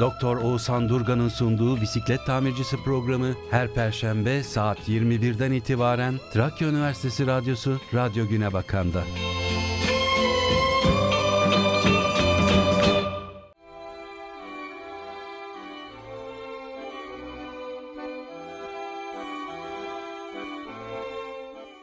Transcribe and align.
Doktor 0.00 0.36
Oğuzhan 0.36 0.88
Durgan'ın 0.88 1.28
sunduğu 1.28 1.80
bisiklet 1.80 2.26
tamircisi 2.26 2.76
programı 2.76 3.34
her 3.50 3.74
perşembe 3.74 4.42
saat 4.42 4.88
21'den 4.88 5.52
itibaren 5.52 6.14
Trakya 6.32 6.68
Üniversitesi 6.68 7.26
Radyosu 7.26 7.80
Radyo 7.94 8.28
Güne 8.28 8.52
Bakan'da. 8.52 9.02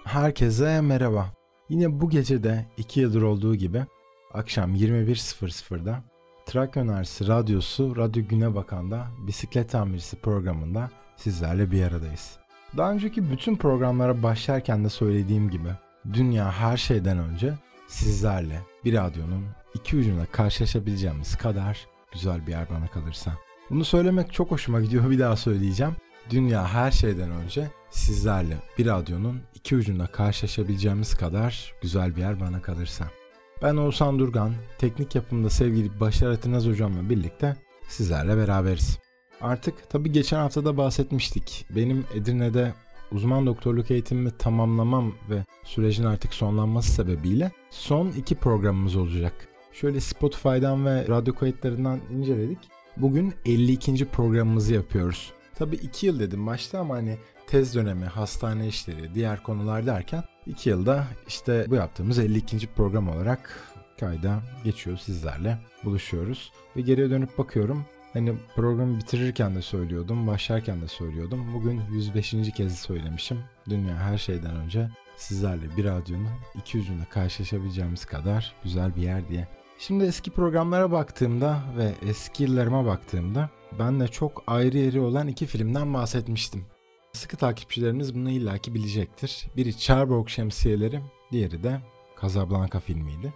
Herkese 0.04 0.82
merhaba. 0.82 1.32
Yine 1.70 2.02
bu 2.02 2.10
gece 2.10 2.44
de 2.44 2.66
2 2.78 3.00
yıldır 3.00 3.22
olduğu 3.22 3.56
gibi 3.56 3.86
akşam 4.34 4.76
21.00'da 4.76 6.11
Trakya 6.46 6.84
Üniversitesi 6.84 7.32
Radyosu 7.32 7.96
Radyo 7.96 8.24
Güne 8.28 8.56
Bakan'da 8.56 9.08
bisiklet 9.28 9.70
tamircisi 9.70 10.16
programında 10.16 10.90
sizlerle 11.16 11.72
bir 11.72 11.84
aradayız. 11.84 12.38
Daha 12.78 12.92
önceki 12.92 13.32
bütün 13.32 13.56
programlara 13.56 14.24
başlarken 14.24 14.84
de 14.84 14.90
söylediğim 14.90 15.50
gibi 15.50 15.70
dünya 16.14 16.52
her 16.52 16.78
şeyden 16.78 17.18
önce 17.18 17.54
sizlerle 17.88 18.62
bir 18.86 18.94
radyonun 18.94 19.46
iki 19.74 19.98
ucunda 19.98 20.26
karşılaşabileceğimiz 20.26 21.36
kadar 21.36 21.88
güzel 22.14 22.48
bir 22.48 22.52
yer 22.52 22.70
bana 22.70 22.88
kalırsa. 22.88 23.32
Bunu 23.70 23.86
söylemek 23.86 24.34
çok 24.34 24.52
hoşuma 24.52 24.82
gidiyor 24.82 25.10
bir 25.10 25.20
daha 25.20 25.36
söyleyeceğim. 25.36 25.96
Dünya 26.30 26.68
her 26.68 26.92
şeyden 26.92 27.32
önce 27.32 27.72
sizlerle 27.90 28.58
bir 28.78 28.86
radyonun 28.86 29.42
iki 29.56 29.76
ucunda 29.76 30.08
karşılaşabileceğimiz 30.08 31.14
kadar 31.14 31.74
güzel 31.82 32.16
bir 32.16 32.22
yer 32.22 32.40
bana 32.40 32.62
kalırsa. 32.62 33.21
Ben 33.62 33.76
Oğuzhan 33.76 34.20
Durgan, 34.20 34.54
teknik 34.78 35.16
yapımda 35.16 35.50
sevgili 35.50 36.00
Başar 36.00 36.32
Atinaz 36.32 36.68
hocamla 36.68 37.10
birlikte 37.10 37.56
sizlerle 37.88 38.38
beraberiz. 38.38 39.00
Artık 39.42 39.90
tabi 39.90 40.12
geçen 40.12 40.38
hafta 40.38 40.66
da 40.66 40.78
bahsetmiştik. 40.78 41.66
Benim 41.76 42.06
Edirne'de 42.16 42.74
uzman 43.12 43.46
doktorluk 43.46 43.92
eğitimimi 43.92 44.32
tamamlamam 44.38 45.14
ve 45.30 45.46
sürecin 45.64 46.04
artık 46.04 46.34
sonlanması 46.34 46.92
sebebiyle 46.92 47.52
son 47.70 48.08
iki 48.08 48.36
programımız 48.36 48.96
olacak. 48.96 49.34
Şöyle 49.72 50.00
Spotify'dan 50.00 50.86
ve 50.86 51.08
radyo 51.08 51.36
kayıtlarından 51.36 52.00
inceledik. 52.12 52.60
Bugün 52.98 53.34
52. 53.46 54.06
programımızı 54.06 54.74
yapıyoruz. 54.74 55.34
Tabi 55.62 55.76
2 55.76 56.06
yıl 56.06 56.20
dedim 56.20 56.48
başta 56.48 56.80
ama 56.80 56.96
hani 56.96 57.18
tez 57.48 57.76
dönemi, 57.76 58.06
hastane 58.06 58.68
işleri, 58.68 59.16
diğer 59.16 59.44
konular 59.44 59.86
derken 59.86 60.24
2 60.48 60.70
yılda 60.70 61.08
işte 61.28 61.66
bu 61.70 61.76
yaptığımız 61.76 62.20
52. 62.20 62.68
program 62.68 63.10
olarak 63.10 63.70
kayda 64.00 64.40
geçiyor 64.64 64.98
sizlerle 64.98 65.58
buluşuyoruz. 65.84 66.52
Ve 66.76 66.82
geriye 66.82 67.10
dönüp 67.10 67.38
bakıyorum 67.38 67.86
Hani 68.14 68.34
programı 68.56 68.98
bitirirken 68.98 69.56
de 69.56 69.62
söylüyordum, 69.62 70.28
başlarken 70.28 70.82
de 70.82 70.88
söylüyordum. 70.88 71.54
Bugün 71.54 71.82
105. 71.92 72.36
kez 72.56 72.80
söylemişim. 72.80 73.40
Dünya 73.70 73.96
her 73.96 74.18
şeyden 74.18 74.56
önce 74.56 74.90
sizlerle 75.18 75.78
bir 75.78 75.86
radyonun 75.86 76.28
iki 76.56 76.78
ucunda 76.78 77.06
karşılaşabileceğimiz 77.06 78.06
kadar 78.06 78.56
güzel 78.64 78.96
bir 78.96 79.02
yer 79.02 79.28
diye. 79.30 79.48
Şimdi 79.80 80.04
eski 80.04 80.32
programlara 80.32 80.92
baktığımda 80.92 81.60
ve 81.78 81.92
eski 82.10 82.44
yıllarıma 82.44 82.86
baktığımda 82.86 83.50
ben 83.80 84.00
de 84.00 84.08
çok 84.08 84.44
ayrı 84.48 84.78
yeri 84.78 85.00
olan 85.00 85.28
iki 85.28 85.46
filmden 85.46 85.94
bahsetmiştim. 85.94 86.66
Sıkı 87.14 87.38
takipçilerimiz 87.38 88.16
bunu 88.16 88.30
illaki 88.30 88.74
bilecektir. 88.74 89.48
Biri 89.58 89.78
Cherbourg 89.78 90.30
Şemsiyeleri, 90.30 91.02
diğeri 91.32 91.64
de 91.64 91.82
Casablanca 92.22 92.80
filmiydi. 92.80 93.34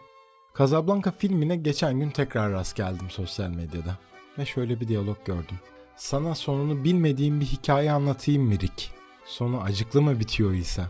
Casablanca 0.57 1.11
filmine 1.11 1.55
geçen 1.55 1.99
gün 1.99 2.09
tekrar 2.09 2.51
rast 2.51 2.75
geldim 2.75 3.09
sosyal 3.09 3.49
medyada 3.49 3.97
ve 4.37 4.45
şöyle 4.45 4.79
bir 4.79 4.87
diyalog 4.87 5.17
gördüm. 5.25 5.59
Sana 5.95 6.35
sonunu 6.35 6.83
bilmediğim 6.83 7.39
bir 7.39 7.45
hikaye 7.45 7.91
anlatayım 7.91 8.43
mı 8.43 8.59
Rick? 8.59 8.91
Sonu 9.25 9.61
acıklı 9.61 10.01
mı 10.01 10.19
bitiyor 10.19 10.51
ise? 10.51 10.83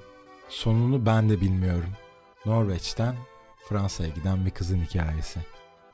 Sonunu 0.50 1.06
ben 1.06 1.30
de 1.30 1.42
bilmiyorum. 1.42 1.90
Norveç'ten 2.46 3.16
Fransa'ya 3.70 4.10
giden 4.10 4.46
bir 4.46 4.52
kızın 4.52 4.82
hikayesi. 4.82 5.40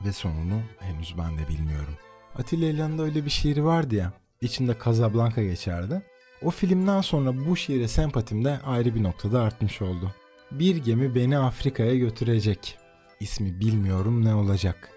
Ve 0.06 0.14
sonunu 0.14 0.62
henüz 0.80 1.18
ben 1.18 1.38
de 1.38 1.48
bilmiyorum. 1.48 1.94
Atilla 2.40 2.66
İlhan'ın 2.66 3.00
öyle 3.00 3.26
bir 3.26 3.30
şiiri 3.30 3.66
vardı 3.66 3.96
ya. 3.96 4.14
İçinde 4.42 4.76
Casablanca 4.86 5.44
geçerdi. 5.44 6.02
O 6.44 6.50
filmden 6.50 7.02
sonra 7.02 7.46
bu 7.46 7.56
şiire 7.56 7.88
sempatim 7.88 8.46
de 8.46 8.60
ayrı 8.66 8.96
bir 8.96 9.04
noktada 9.04 9.42
artmış 9.42 9.82
oldu. 9.82 10.16
Bir 10.52 10.76
gemi 10.76 11.16
beni 11.16 11.38
Afrika'ya 11.38 11.96
götürecek. 11.96 12.78
İsmi 13.20 13.60
bilmiyorum 13.60 14.26
ne 14.26 14.36
olacak. 14.36 14.90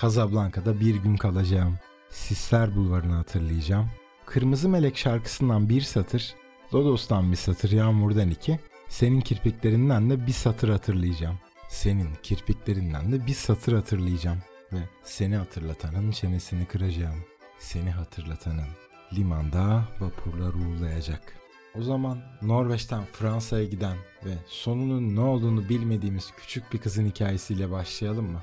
Casablanca'da 0.00 0.80
bir 0.80 0.94
gün 0.94 1.16
kalacağım. 1.16 1.78
Sisler 2.10 2.76
Bulvarı'nı 2.76 3.14
hatırlayacağım. 3.14 3.90
Kırmızı 4.26 4.68
Melek 4.68 4.96
şarkısından 4.96 5.68
bir 5.68 5.80
satır, 5.80 6.34
Lodos'tan 6.74 7.30
bir 7.30 7.36
satır, 7.36 7.70
Yağmur'dan 7.70 8.30
iki, 8.30 8.60
senin 8.88 9.20
kirpiklerinden 9.20 10.10
de 10.10 10.26
bir 10.26 10.32
satır 10.32 10.68
hatırlayacağım. 10.68 11.38
Senin 11.68 12.08
kirpiklerinden 12.22 13.12
de 13.12 13.26
bir 13.26 13.34
satır 13.34 13.72
hatırlayacağım 13.72 14.38
ve 14.72 14.78
seni 15.02 15.36
hatırlatanın 15.36 16.10
çenesini 16.10 16.66
kıracağım. 16.66 17.24
Seni 17.58 17.90
hatırlatanın 17.90 18.68
limanda 19.12 19.88
vapurlar 20.00 20.54
uğurlayacak. 20.54 21.42
O 21.78 21.82
zaman 21.82 22.18
Norveç'ten 22.42 23.04
Fransa'ya 23.12 23.64
giden 23.64 23.96
ve 24.24 24.32
sonunun 24.46 25.16
ne 25.16 25.20
olduğunu 25.20 25.68
bilmediğimiz 25.68 26.30
küçük 26.36 26.72
bir 26.72 26.78
kızın 26.78 27.06
hikayesiyle 27.06 27.70
başlayalım 27.70 28.30
mı? 28.30 28.42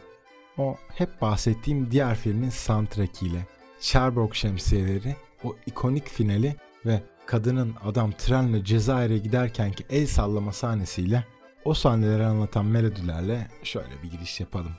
O 0.57 0.77
hep 0.87 1.21
bahsettiğim 1.21 1.91
diğer 1.91 2.15
filmin 2.15 2.49
soundtrack 2.49 3.23
ile 3.23 3.47
Cherbourg 3.79 4.33
şemsiyeleri, 4.33 5.15
o 5.43 5.55
ikonik 5.65 6.07
finali 6.07 6.55
ve 6.85 7.03
kadının 7.25 7.75
adam 7.83 8.11
trenle 8.11 8.65
Cezayir'e 8.65 9.17
giderkenki 9.17 9.85
el 9.89 10.07
sallama 10.07 10.53
sahnesiyle 10.53 11.25
o 11.65 11.73
sahneleri 11.73 12.25
anlatan 12.25 12.65
melodilerle 12.65 13.47
şöyle 13.63 14.03
bir 14.03 14.11
giriş 14.11 14.39
yapalım 14.39 14.71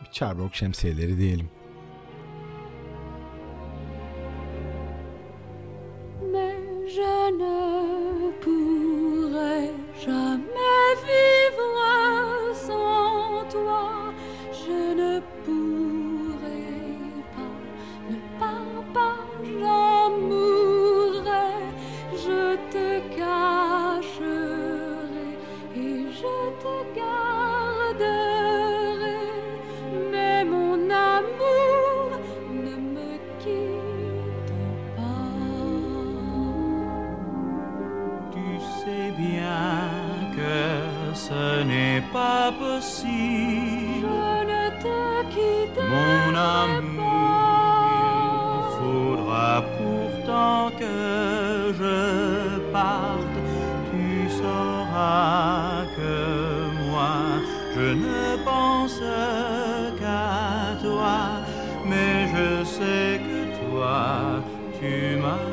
bir 0.00 0.10
Charborg 0.12 0.52
şemsiyeleri 0.52 1.18
diyelim. 1.18 1.50
jamais 10.04 10.94
vivre 11.04 12.54
sans 12.54 13.44
toi. 13.50 14.14
Je 14.52 14.94
ne 14.94 15.20
pourrai 15.44 15.59
pas 42.12 42.52
possible. 42.52 44.06
Ne 44.50 44.70
Mon 45.92 46.34
amour, 46.34 47.82
il 47.92 48.66
faudra 48.78 49.62
pourtant 49.78 50.70
que 50.78 51.72
je 51.78 52.58
parte. 52.72 53.38
Tu 53.90 54.28
sauras 54.30 55.84
que 55.96 56.14
moi, 56.88 57.14
je 57.74 57.86
ne 58.06 58.44
pense 58.44 59.00
qu'à 59.98 60.80
toi, 60.82 61.18
mais 61.84 62.28
je 62.34 62.64
sais 62.64 63.20
que 63.26 63.38
toi, 63.70 64.42
tu 64.80 65.16
m'as. 65.16 65.49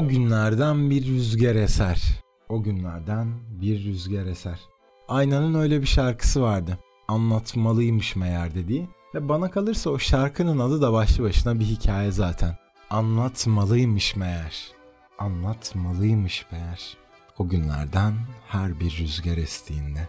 O 0.00 0.08
günlerden 0.08 0.90
bir 0.90 1.06
rüzgar 1.06 1.54
eser. 1.54 2.02
O 2.48 2.62
günlerden 2.62 3.28
bir 3.60 3.84
rüzgar 3.84 4.26
eser. 4.26 4.60
Aynanın 5.08 5.54
öyle 5.54 5.82
bir 5.82 5.86
şarkısı 5.86 6.42
vardı. 6.42 6.78
Anlatmalıymış 7.08 8.16
meğer 8.16 8.54
dediği. 8.54 8.88
Ve 9.14 9.28
bana 9.28 9.50
kalırsa 9.50 9.90
o 9.90 9.98
şarkının 9.98 10.58
adı 10.58 10.82
da 10.82 10.92
başlı 10.92 11.24
başına 11.24 11.60
bir 11.60 11.64
hikaye 11.64 12.12
zaten. 12.12 12.58
Anlatmalıymış 12.90 14.16
meğer. 14.16 14.72
Anlatmalıymış 15.18 16.46
meğer. 16.52 16.96
O 17.38 17.48
günlerden 17.48 18.14
her 18.48 18.80
bir 18.80 18.98
rüzgar 18.98 19.36
estiğinde. 19.36 20.08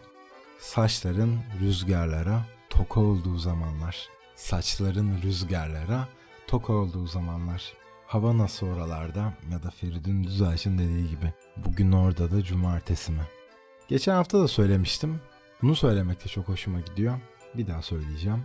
Saçların 0.60 1.40
rüzgarlara 1.62 2.46
toka 2.70 3.00
olduğu 3.00 3.38
zamanlar. 3.38 4.10
Saçların 4.36 5.22
rüzgarlara 5.24 6.08
toka 6.48 6.74
olduğu 6.74 7.08
zamanlar. 7.08 7.81
Hava 8.12 8.38
nasıl 8.38 8.68
oralarda 8.68 9.34
ya 9.52 9.64
da 9.64 9.70
Feridun 9.70 10.24
Düzağaç'ın 10.24 10.78
dediği 10.78 11.10
gibi. 11.10 11.34
Bugün 11.58 11.92
orada 11.92 12.32
da 12.32 12.44
cumartesi 12.44 13.12
mi? 13.12 13.22
Geçen 13.88 14.14
hafta 14.14 14.40
da 14.40 14.48
söylemiştim. 14.48 15.22
Bunu 15.62 15.76
söylemek 15.76 16.24
de 16.24 16.30
çok 16.30 16.48
hoşuma 16.48 16.80
gidiyor. 16.80 17.20
Bir 17.54 17.68
daha 17.68 17.82
söyleyeceğim. 17.82 18.44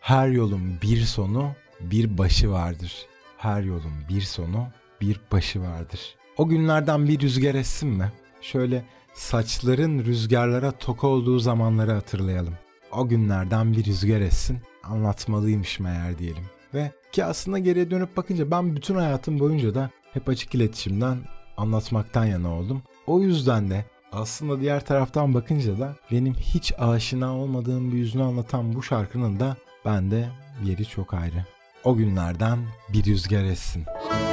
Her 0.00 0.28
yolun 0.28 0.78
bir 0.82 1.00
sonu, 1.00 1.52
bir 1.80 2.18
başı 2.18 2.50
vardır. 2.50 3.06
Her 3.36 3.62
yolun 3.62 3.92
bir 4.08 4.20
sonu, 4.20 4.68
bir 5.00 5.20
başı 5.32 5.60
vardır. 5.60 6.16
O 6.36 6.48
günlerden 6.48 7.08
bir 7.08 7.20
rüzgar 7.20 7.54
essin 7.54 7.88
mi? 7.88 8.12
Şöyle 8.40 8.84
saçların 9.14 10.04
rüzgarlara 10.04 10.70
tok 10.70 11.04
olduğu 11.04 11.38
zamanları 11.38 11.92
hatırlayalım. 11.92 12.54
O 12.92 13.08
günlerden 13.08 13.72
bir 13.72 13.84
rüzgar 13.84 14.20
essin, 14.20 14.58
anlatmalıymış 14.82 15.80
meğer 15.80 16.18
diyelim. 16.18 16.44
Ve 16.74 16.92
ki 17.12 17.24
aslında 17.24 17.58
geriye 17.58 17.90
dönüp 17.90 18.16
bakınca 18.16 18.50
ben 18.50 18.76
bütün 18.76 18.94
hayatım 18.94 19.38
boyunca 19.38 19.74
da 19.74 19.90
hep 20.12 20.28
açık 20.28 20.54
iletişimden 20.54 21.18
anlatmaktan 21.56 22.24
yana 22.24 22.58
oldum. 22.58 22.82
O 23.06 23.20
yüzden 23.20 23.70
de 23.70 23.84
aslında 24.12 24.60
diğer 24.60 24.84
taraftan 24.84 25.34
bakınca 25.34 25.78
da 25.78 25.96
benim 26.10 26.34
hiç 26.34 26.72
aşina 26.78 27.36
olmadığım 27.36 27.92
bir 27.92 27.96
yüzünü 27.96 28.22
anlatan 28.22 28.74
bu 28.74 28.82
şarkının 28.82 29.40
da 29.40 29.56
bende 29.84 30.28
yeri 30.64 30.84
çok 30.84 31.14
ayrı. 31.14 31.44
O 31.84 31.96
günlerden 31.96 32.58
bir 32.92 33.04
rüzgar 33.04 33.44
essin. 33.44 33.84
Müzik 34.04 34.31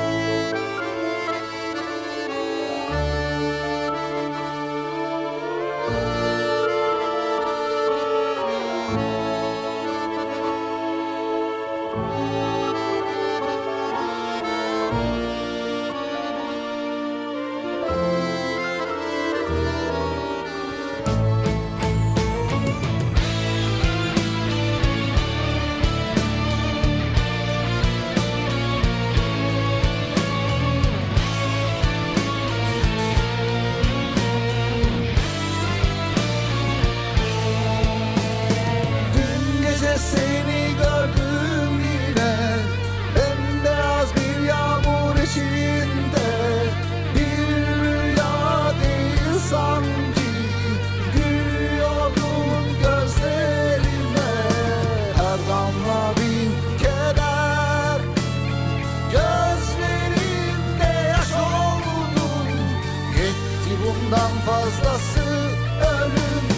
hali 65.81 66.48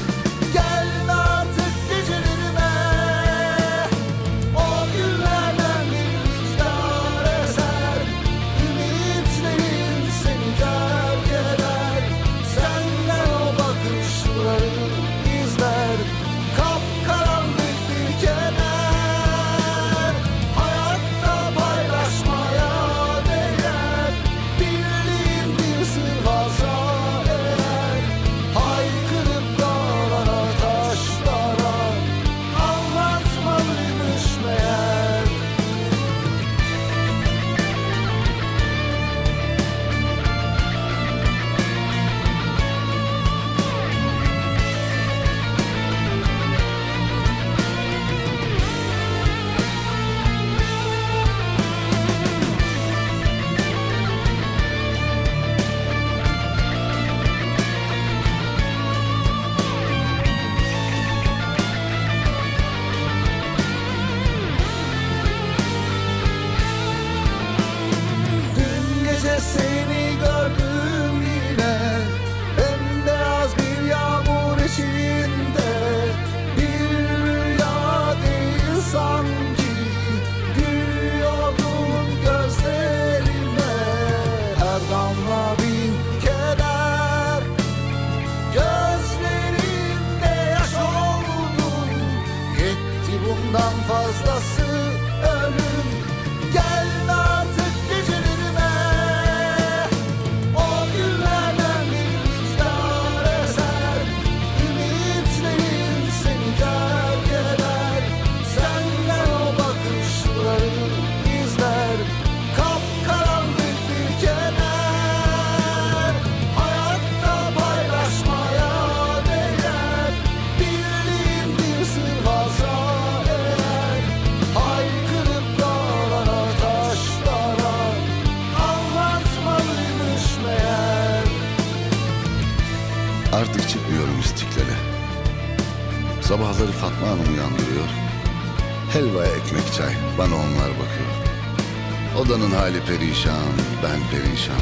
perişan, 142.91 143.53
ben 143.83 143.99
perişan. 144.11 144.61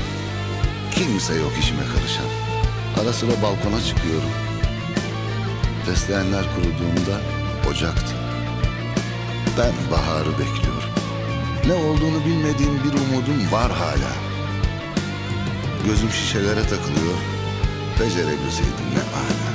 Kimse 0.92 1.34
yok 1.34 1.52
işime 1.60 1.82
karışan. 1.94 2.30
Ara 3.02 3.14
sıra 3.14 3.32
balkona 3.32 3.82
çıkıyorum. 3.84 4.30
Fesleğenler 5.86 6.46
kuruduğunda 6.56 7.22
ocaktı. 7.70 8.16
Ben 9.58 9.92
baharı 9.92 10.32
bekliyorum. 10.32 10.90
Ne 11.68 11.74
olduğunu 11.74 12.26
bilmediğim 12.26 12.84
bir 12.84 12.94
umudum 12.94 13.52
var 13.52 13.72
hala. 13.72 14.14
gözüm 15.86 16.10
şişelere 16.12 16.62
takılıyor. 16.62 17.18
Becerebilseydim 18.00 18.90
ne 18.96 19.04
ala. 19.20 19.50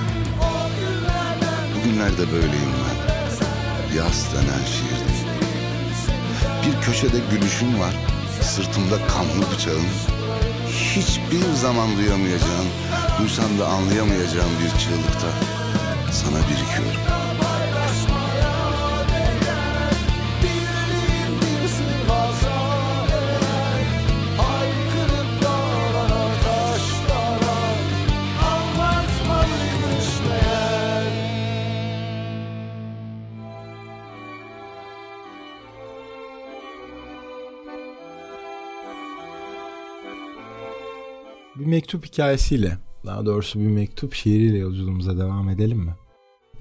Bugünlerde 1.74 2.32
böyleyim 2.32 2.74
ben. 2.84 3.96
Yaz 3.96 4.26
denen 4.34 4.64
şiirde. 4.64 5.14
Bir 6.66 6.86
köşede 6.86 7.18
gülüşüm 7.30 7.80
var. 7.80 8.13
Sırtımda 8.44 9.06
kanlı 9.06 9.52
bıçağım. 9.52 9.86
Hiçbir 10.70 11.54
zaman 11.54 11.96
duyamayacağım, 11.96 12.68
duysan 13.18 13.58
da 13.58 13.66
anlayamayacağım 13.66 14.50
bir 14.62 14.78
çığlıkta 14.80 15.28
sana 16.12 16.38
birikiyorum. 16.38 17.00
Bir 41.64 41.68
mektup 41.68 42.06
hikayesiyle, 42.06 42.78
daha 43.06 43.26
doğrusu 43.26 43.60
bir 43.60 43.66
mektup 43.66 44.14
şiiriyle 44.14 44.58
yolculuğumuza 44.58 45.18
devam 45.18 45.48
edelim 45.48 45.78
mi? 45.78 45.94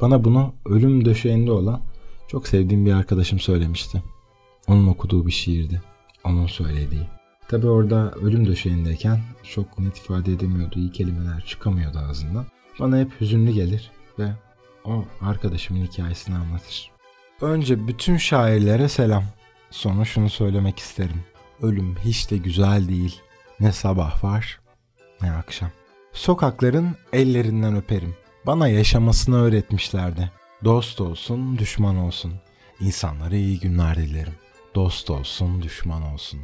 Bana 0.01 0.23
bunu 0.23 0.53
ölüm 0.65 1.05
döşeğinde 1.05 1.51
olan 1.51 1.81
çok 2.27 2.47
sevdiğim 2.47 2.85
bir 2.85 2.93
arkadaşım 2.93 3.39
söylemişti. 3.39 4.03
Onun 4.67 4.87
okuduğu 4.87 5.27
bir 5.27 5.31
şiirdi. 5.31 5.81
Onun 6.23 6.47
söylediği. 6.47 7.07
Tabi 7.47 7.67
orada 7.67 8.11
ölüm 8.11 8.47
döşeğindeyken 8.47 9.19
çok 9.43 9.79
net 9.79 9.97
ifade 9.97 10.31
edemiyordu. 10.31 10.79
iyi 10.79 10.91
kelimeler 10.91 11.45
çıkamıyordu 11.47 11.97
ağzından. 11.97 12.45
Bana 12.79 12.99
hep 12.99 13.21
hüzünlü 13.21 13.51
gelir 13.51 13.91
ve 14.19 14.27
o 14.85 15.05
arkadaşımın 15.21 15.85
hikayesini 15.85 16.35
anlatır. 16.35 16.91
Önce 17.41 17.87
bütün 17.87 18.17
şairlere 18.17 18.89
selam. 18.89 19.23
Sonra 19.71 20.05
şunu 20.05 20.29
söylemek 20.29 20.79
isterim. 20.79 21.23
Ölüm 21.61 21.95
hiç 22.05 22.31
de 22.31 22.37
güzel 22.37 22.87
değil. 22.87 23.21
Ne 23.59 23.71
sabah 23.71 24.23
var 24.23 24.62
ne 25.23 25.31
akşam. 25.31 25.69
Sokakların 26.13 26.95
ellerinden 27.13 27.75
öperim. 27.75 28.15
Bana 28.45 28.67
yaşamasını 28.67 29.43
öğretmişlerdi. 29.43 30.31
Dost 30.63 31.01
olsun, 31.01 31.57
düşman 31.57 31.97
olsun. 31.97 32.33
İnsanlara 32.79 33.35
iyi 33.35 33.59
günler 33.59 33.97
dilerim. 33.97 34.33
Dost 34.75 35.09
olsun, 35.09 35.61
düşman 35.61 36.01
olsun. 36.01 36.39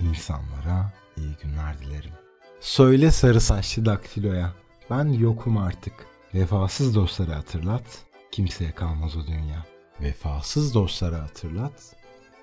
İnsanlara 0.00 0.92
iyi 1.16 1.36
günler 1.42 1.78
dilerim. 1.78 2.12
Söyle 2.60 3.10
sarı 3.10 3.40
saçlı 3.40 3.86
daktiloya. 3.86 4.52
Ben 4.90 5.04
yokum 5.04 5.58
artık. 5.58 5.94
Vefasız 6.34 6.94
dostları 6.94 7.32
hatırlat. 7.32 7.82
Kimseye 8.32 8.72
kalmaz 8.72 9.16
o 9.16 9.26
dünya. 9.26 9.66
Vefasız 10.00 10.74
dostları 10.74 11.16
hatırlat. 11.16 11.96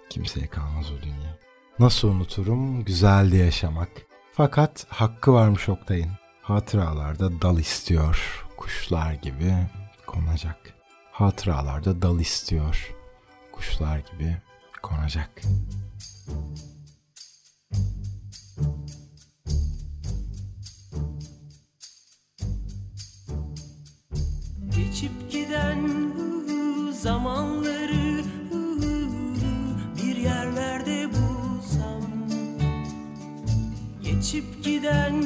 Kimseye 0.10 0.48
kalmaz 0.48 0.92
o 0.92 1.04
dünya. 1.04 1.38
Nasıl 1.80 2.08
unuturum 2.08 2.84
güzeldi 2.84 3.38
yaşamak. 3.38 3.90
Fakat 4.38 4.86
hakkı 4.90 5.34
varmış 5.34 5.70
Oktay'ın. 5.70 6.12
Hatıralarda 6.42 7.42
dal 7.42 7.60
istiyor. 7.60 8.46
Kuşlar 8.58 9.14
gibi 9.14 9.54
konacak. 10.08 10.74
Hatıralarda 11.12 12.02
dal 12.02 12.20
istiyor. 12.20 12.96
Kuşlar 13.52 13.98
gibi 13.98 14.38
konacak. 14.82 15.42
Geçip 24.76 25.32
giden 25.32 26.12
zamanları 26.92 27.57
giden 34.68 35.22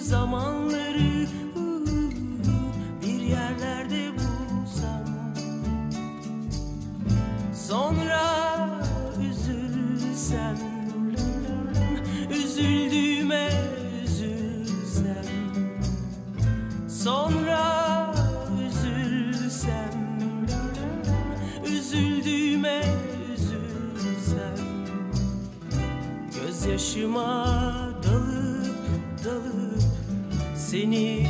zamanları 0.00 1.26
bir 3.02 3.20
yerlerde 3.20 4.12
bulsam. 4.12 5.04
Sonra 7.54 8.22
üzülsem 9.30 10.58
Üzüldüğüme 12.30 13.48
üzülsem. 14.04 15.24
Sonra 16.88 18.14
üzülsem 18.66 19.90
Üzüldüğüme 21.66 22.82
üzülsem. 23.34 24.56
Gözyaşıma 26.34 27.69
dalıp 29.24 29.82
Seni 30.56 31.26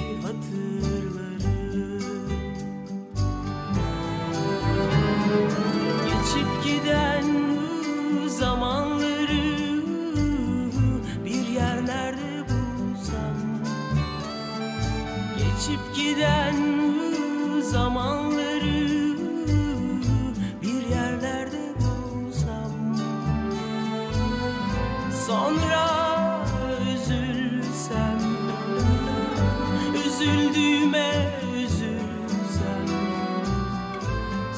Üzüldüğüme 30.60 31.12
üzülsem. 31.54 32.86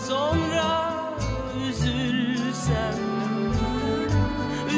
Sonra 0.08 0.94
üzülsem. 1.68 2.94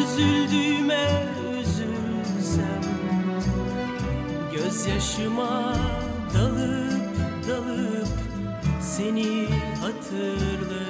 Üzüldüğüme 0.00 1.26
üzülsem. 1.58 2.82
Gözyaşıma 4.52 5.74
dalıp 6.34 7.16
dalıp 7.48 8.08
seni 8.80 9.48
hatırlarım 9.80 10.83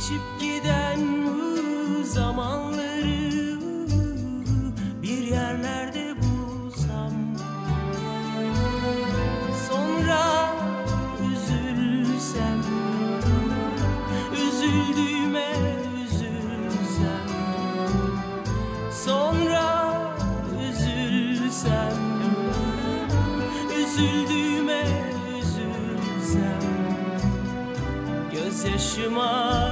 Geçip 0.00 0.40
giden 0.40 1.00
zamanları 2.04 3.60
bir 5.02 5.22
yerlerde 5.22 6.14
bulsam. 6.16 7.12
Sonra 9.68 10.54
üzülsem 11.32 12.62
Üzüldüğüme 14.32 15.52
üzülsem. 16.04 17.26
Sonra 19.04 19.92
üzülsem 20.70 21.94
Üzüldüğüme 23.78 24.84
üzülsem. 25.38 26.60
Gözyaşıma 28.32 29.69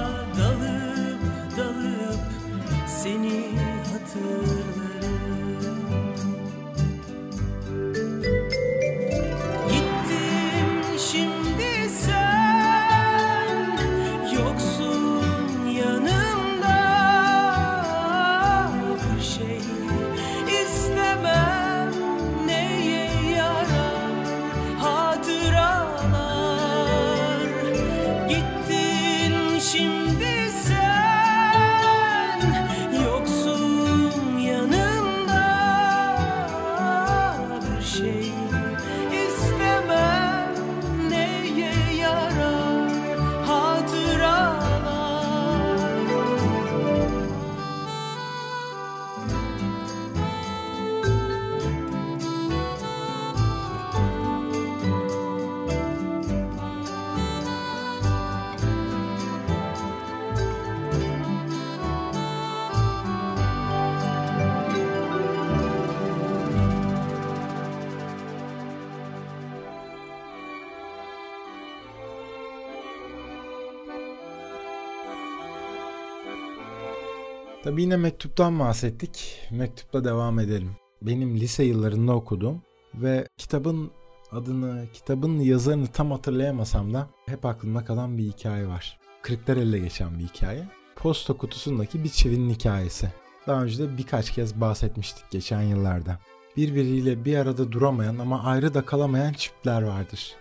Tabii 77.68 77.82
yine 77.82 77.96
mektuptan 77.96 78.58
bahsettik. 78.58 79.48
Mektupla 79.50 80.04
devam 80.04 80.38
edelim. 80.38 80.76
Benim 81.02 81.36
lise 81.36 81.64
yıllarında 81.64 82.12
okuduğum 82.12 82.62
ve 82.94 83.28
kitabın 83.36 83.90
adını, 84.32 84.86
kitabın 84.92 85.38
yazarını 85.38 85.86
tam 85.86 86.10
hatırlayamasam 86.10 86.94
da 86.94 87.08
hep 87.26 87.44
aklımda 87.44 87.84
kalan 87.84 88.18
bir 88.18 88.22
hikaye 88.22 88.66
var. 88.66 88.98
Kırklareli'de 89.22 89.78
geçen 89.78 90.18
bir 90.18 90.24
hikaye. 90.24 90.68
Posta 90.96 91.32
kutusundaki 91.32 92.04
bir 92.04 92.08
çivinin 92.08 92.50
hikayesi. 92.50 93.12
Daha 93.46 93.62
önce 93.62 93.78
de 93.78 93.98
birkaç 93.98 94.30
kez 94.30 94.60
bahsetmiştik 94.60 95.30
geçen 95.30 95.62
yıllarda. 95.62 96.18
Birbiriyle 96.56 97.24
bir 97.24 97.36
arada 97.36 97.72
duramayan 97.72 98.18
ama 98.18 98.44
ayrı 98.44 98.74
da 98.74 98.84
kalamayan 98.84 99.32
çiftler 99.32 99.82
vardır. 99.82 100.36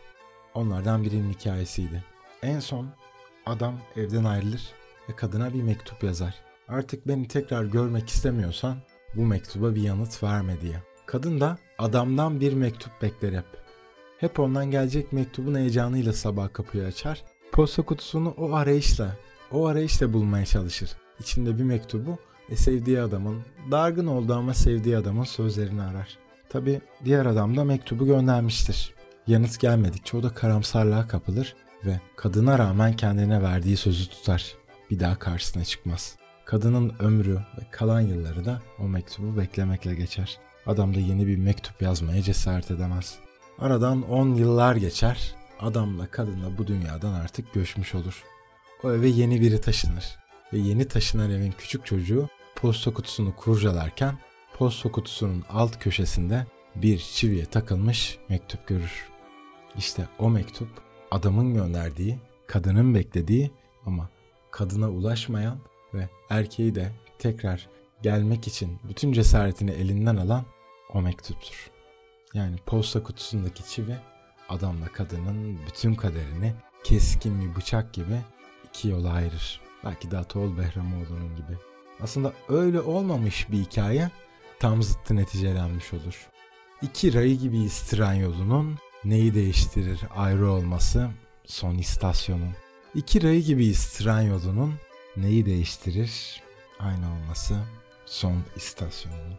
Onlardan 0.54 1.04
birinin 1.04 1.34
hikayesiydi. 1.34 2.04
En 2.42 2.60
son 2.60 2.88
adam 3.46 3.74
evden 3.96 4.24
ayrılır 4.24 4.72
ve 5.10 5.16
kadına 5.16 5.54
bir 5.54 5.62
mektup 5.62 6.04
yazar. 6.04 6.47
Artık 6.68 7.08
beni 7.08 7.28
tekrar 7.28 7.66
görmek 7.66 8.10
istemiyorsan 8.10 8.78
bu 9.16 9.26
mektuba 9.26 9.76
bir 9.76 9.82
yanıt 9.82 10.24
verme 10.24 10.62
diye. 10.62 10.84
Kadın 11.06 11.40
da 11.40 11.58
adamdan 11.78 12.40
bir 12.40 12.54
mektup 12.54 12.92
bekler 13.02 13.34
hep. 13.34 13.46
Hep 14.18 14.40
ondan 14.40 14.72
gelecek 14.72 15.14
mektubun 15.14 15.56
heyecanıyla 15.56 16.14
sabah 16.14 16.54
kapıyı 16.54 16.86
açar. 16.86 17.24
Posta 17.52 17.82
kutusunu 17.82 18.30
o 18.38 18.54
arayışla, 18.54 19.18
o 19.52 19.68
arayışla 19.68 20.14
bulmaya 20.14 20.46
çalışır. 20.46 20.90
İçinde 21.20 21.58
bir 21.58 21.64
mektubu 21.64 22.18
ve 22.50 22.56
sevdiği 22.56 23.02
adamın, 23.02 23.42
dargın 23.72 24.08
olduğu 24.08 24.34
ama 24.34 24.54
sevdiği 24.54 24.98
adamın 24.98 25.24
sözlerini 25.24 25.82
arar. 25.82 26.18
Tabi 26.50 26.82
diğer 27.06 27.26
adam 27.26 27.58
da 27.58 27.64
mektubu 27.64 28.06
göndermiştir. 28.06 28.94
Yanıt 29.28 29.60
gelmedikçe 29.60 30.18
o 30.18 30.24
da 30.24 30.30
karamsarlığa 30.30 31.08
kapılır 31.08 31.56
ve 31.86 32.02
kadına 32.16 32.60
rağmen 32.60 32.96
kendine 32.96 33.42
verdiği 33.42 33.78
sözü 33.78 34.10
tutar. 34.10 34.56
Bir 34.92 35.00
daha 35.00 35.20
karşısına 35.20 35.66
çıkmaz. 35.66 36.18
Kadının 36.48 36.94
ömrü 37.00 37.36
ve 37.36 37.72
kalan 37.72 38.02
yılları 38.02 38.46
da 38.46 38.62
o 38.80 38.84
mektubu 38.84 39.38
beklemekle 39.38 39.96
geçer. 39.96 40.40
Adam 40.66 40.96
da 40.96 41.00
yeni 41.00 41.28
bir 41.28 41.38
mektup 41.38 41.82
yazmaya 41.82 42.22
cesaret 42.22 42.72
edemez. 42.72 43.20
Aradan 43.60 44.10
10 44.10 44.36
yıllar 44.36 44.76
geçer. 44.76 45.36
Adamla 45.60 46.08
kadınla 46.08 46.58
bu 46.58 46.68
dünyadan 46.68 47.14
artık 47.14 47.54
göçmüş 47.54 47.96
olur. 47.96 48.24
O 48.84 48.92
eve 48.92 49.08
yeni 49.08 49.42
biri 49.42 49.62
taşınır. 49.62 50.18
Ve 50.54 50.58
yeni 50.58 50.88
taşınan 50.88 51.32
evin 51.32 51.52
küçük 51.52 51.86
çocuğu 51.86 52.30
posta 52.56 52.94
kutusunu 52.94 53.36
kurcalarken 53.36 54.18
posta 54.54 54.92
kutusunun 54.92 55.44
alt 55.50 55.80
köşesinde 55.80 56.46
bir 56.76 56.98
çiviye 56.98 57.46
takılmış 57.46 58.18
mektup 58.30 58.68
görür. 58.68 59.08
İşte 59.78 60.08
o 60.20 60.30
mektup 60.30 60.70
adamın 61.12 61.54
gönderdiği, 61.54 62.20
kadının 62.48 62.96
beklediği 62.96 63.52
ama 63.86 64.10
kadına 64.52 64.90
ulaşmayan 64.90 65.60
ve 65.94 66.10
erkeği 66.30 66.76
de 66.76 66.92
tekrar 67.20 67.70
gelmek 68.02 68.48
için 68.48 68.80
bütün 68.90 69.12
cesaretini 69.12 69.72
elinden 69.72 70.16
alan 70.16 70.46
o 70.94 71.02
mektuptur. 71.02 71.72
Yani 72.34 72.58
posta 72.66 73.04
kutusundaki 73.04 73.70
çivi 73.70 73.98
adamla 74.50 74.86
kadının 74.86 75.60
bütün 75.68 75.96
kaderini 75.96 76.54
keskin 76.84 77.42
bir 77.42 77.56
bıçak 77.56 77.94
gibi 77.94 78.22
iki 78.70 78.88
yola 78.88 79.14
ayırır. 79.14 79.62
Belki 79.86 80.12
de 80.12 80.18
Atol 80.18 80.58
Behramoğlu'nun 80.58 81.36
gibi. 81.36 81.58
Aslında 82.02 82.34
öyle 82.50 82.82
olmamış 82.82 83.52
bir 83.52 83.58
hikaye 83.58 84.12
tam 84.60 84.84
zıttı 84.84 85.16
neticelenmiş 85.16 85.94
olur. 85.94 86.30
İki 86.82 87.14
rayı 87.14 87.38
gibi 87.38 87.58
istiren 87.58 88.14
yolunun 88.14 88.78
neyi 89.06 89.34
değiştirir 89.34 90.00
ayrı 90.16 90.52
olması 90.52 91.10
son 91.46 91.76
istasyonun. 91.78 92.52
İki 92.96 93.24
rayı 93.24 93.44
gibi 93.44 93.66
istiren 93.66 94.22
yolunun 94.22 94.74
neyi 95.18 95.46
değiştirir 95.46 96.42
aynı 96.80 97.06
olması 97.14 97.56
son 98.06 98.44
istasyonun. 98.56 99.34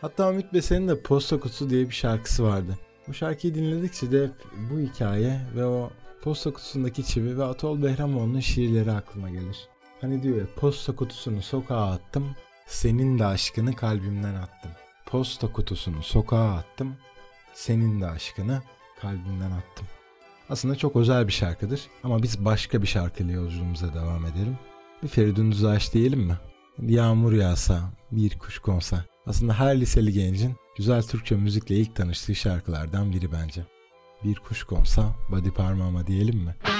Hatta 0.00 0.32
Ümit 0.32 0.52
Besen'in 0.52 0.88
de 0.88 1.02
Posta 1.02 1.40
Kutusu 1.40 1.70
diye 1.70 1.88
bir 1.88 1.94
şarkısı 1.94 2.44
vardı. 2.44 2.78
Bu 3.08 3.14
şarkıyı 3.14 3.54
dinledikçe 3.54 4.12
de 4.12 4.24
hep 4.24 4.32
bu 4.70 4.80
hikaye 4.80 5.40
ve 5.56 5.64
o 5.64 5.90
posta 6.22 6.52
kutusundaki 6.52 7.04
çivi 7.04 7.38
ve 7.38 7.44
Atol 7.44 7.82
Behramoğlu'nun 7.82 8.40
şiirleri 8.40 8.90
aklıma 8.90 9.30
gelir. 9.30 9.68
Hani 10.00 10.22
diyor 10.22 10.36
ya 10.36 10.46
posta 10.56 10.96
kutusunu 10.96 11.42
sokağa 11.42 11.90
attım, 11.90 12.36
senin 12.66 13.18
de 13.18 13.26
aşkını 13.26 13.76
kalbimden 13.76 14.34
attım. 14.34 14.70
Posta 15.06 15.52
kutusunu 15.52 16.02
sokağa 16.02 16.52
attım, 16.52 16.96
senin 17.54 18.00
de 18.00 18.06
aşkını 18.06 18.62
kalbimden 19.00 19.50
attım. 19.50 19.86
Aslında 20.50 20.76
çok 20.76 20.96
özel 20.96 21.26
bir 21.26 21.32
şarkıdır 21.32 21.80
ama 22.04 22.22
biz 22.22 22.44
başka 22.44 22.82
bir 22.82 22.86
şarkıyla 22.86 23.34
yolculuğumuza 23.34 23.94
devam 23.94 24.26
edelim. 24.26 24.58
Bir 25.02 25.08
Feridun 25.08 25.52
Düzağaç 25.52 25.94
diyelim 25.94 26.20
mi? 26.20 26.38
Yağmur 26.82 27.32
yağsa, 27.32 27.80
bir 28.12 28.38
kuş 28.38 28.58
konsa. 28.58 29.04
Aslında 29.26 29.54
her 29.54 29.80
liseli 29.80 30.12
gencin 30.12 30.54
güzel 30.76 31.02
Türkçe 31.02 31.34
müzikle 31.34 31.76
ilk 31.76 31.96
tanıştığı 31.96 32.34
şarkılardan 32.34 33.12
biri 33.12 33.32
bence. 33.32 33.62
Bir 34.24 34.34
kuş 34.34 34.62
konsa, 34.62 35.14
body 35.30 35.50
parmağıma 35.50 36.06
diyelim 36.06 36.38
mi? 36.38 36.56
Ben 36.64 36.70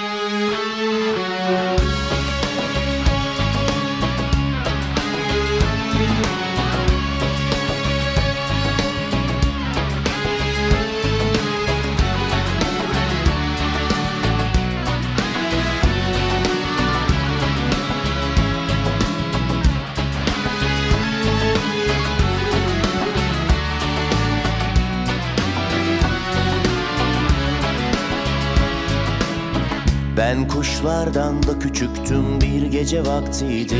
kuşlardan 30.81 31.43
da 31.43 31.59
küçüktüm 31.59 32.41
bir 32.41 32.61
gece 32.61 33.05
vaktiydi. 33.05 33.75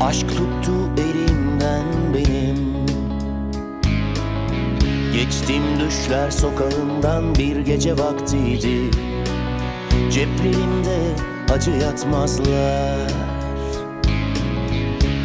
Aşk 0.00 0.28
tuttu 0.28 0.72
elimden 0.98 1.84
benim. 2.14 2.86
Geçtim 5.12 5.62
düşler 5.80 6.30
sokağından 6.30 7.34
bir 7.34 7.56
gece 7.56 7.98
vaktiydi. 7.98 8.90
Ceplerimde 10.12 10.98
acı 11.52 11.70
yatmazlar. 11.70 13.12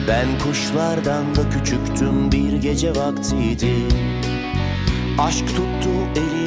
Ben 0.08 0.28
kuşlardan 0.44 1.36
da 1.36 1.50
küçüktüm 1.50 2.32
bir 2.32 2.54
gece 2.54 2.96
vaktiydi. 2.96 3.74
Aşk 5.20 5.48
tuttu 5.48 5.90
elimden 6.16 6.39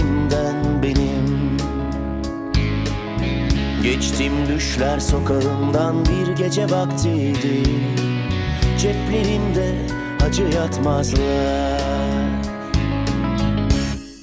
Geçtim 3.82 4.32
düşler 4.48 4.98
sokağından 4.98 6.04
bir 6.04 6.32
gece 6.32 6.70
vaktiydi. 6.70 7.62
Ceplerimde 8.78 9.74
acı 10.26 10.42
yatmazlar. 10.42 11.82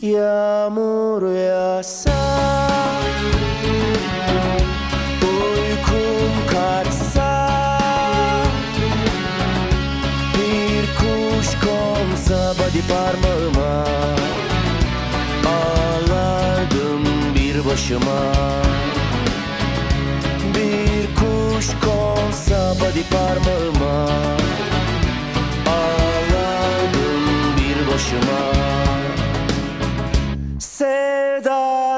Yağmur 0.02 1.32
yağsa 1.32 2.12
Uykum 5.22 6.48
kaçsa 6.52 7.50
Bir 10.34 10.86
kuş 10.98 11.48
konsa 11.48 12.54
body 12.54 12.82
parmağıma 12.90 13.86
Ağlardım 15.46 17.04
bir 17.36 17.66
başıma 17.66 18.34
Bir 20.60 21.06
kuş 21.16 21.68
konsa 21.86 22.60
body 22.80 23.04
parmağıma 23.12 23.98
Ağlardım 25.68 27.24
bir 27.58 27.78
başıma. 27.94 28.42
Sevdadandır 30.60 31.90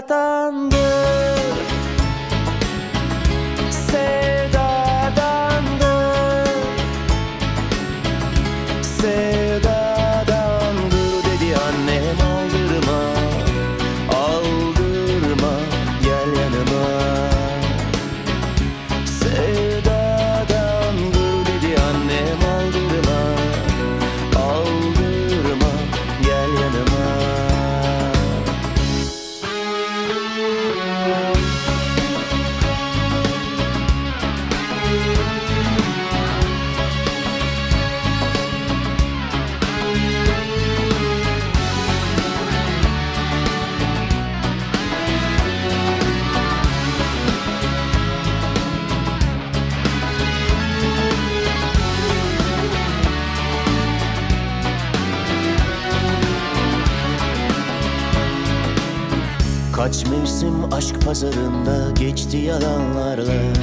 aşk 60.82 61.06
pazarında 61.06 61.92
geçti 62.00 62.38
yalanlarla. 62.38 63.54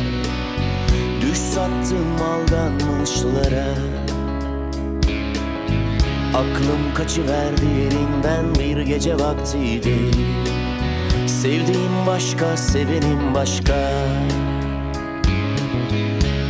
Düş 1.21 1.39
sattım 1.39 2.17
aldanmışlara. 2.23 3.67
Aklım 6.35 6.95
kaçıverdi 6.95 7.67
yerinden 7.67 8.55
bir 8.55 8.81
gece 8.81 9.15
vaktiydi. 9.15 9.97
Sevdiğim 11.27 12.07
başka, 12.07 12.57
sevenim 12.57 13.35
başka. 13.35 13.91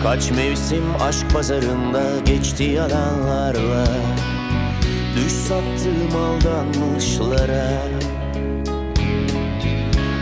Kaç 0.02 0.30
mevsim 0.30 0.84
aşk 1.00 1.30
pazarında 1.32 2.02
geçti 2.26 2.64
yalanlarla. 2.64 3.84
Düş 5.16 5.32
sattım 5.32 6.16
aldanmışlara 6.16 7.88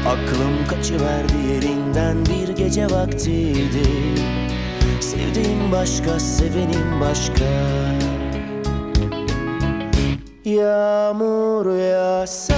Aklım 0.06 0.66
kaçıverdi 0.68 1.34
yerinden 1.52 2.16
bir 2.26 2.48
gece 2.56 2.86
vaktiydi. 2.86 3.88
Sevdiğim 5.00 5.72
başka, 5.72 6.20
sevenim 6.20 7.00
başka. 7.00 7.44
Yağmur 10.44 11.76
yağsa 11.76 12.54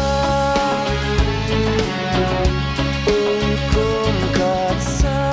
Uykum 3.07 4.15
kaçsa 4.33 5.33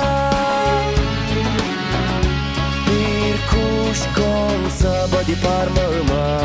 Bir 2.86 3.36
kuş 3.50 4.00
konsa 4.16 5.06
body 5.12 5.34
parmağıma 5.42 6.40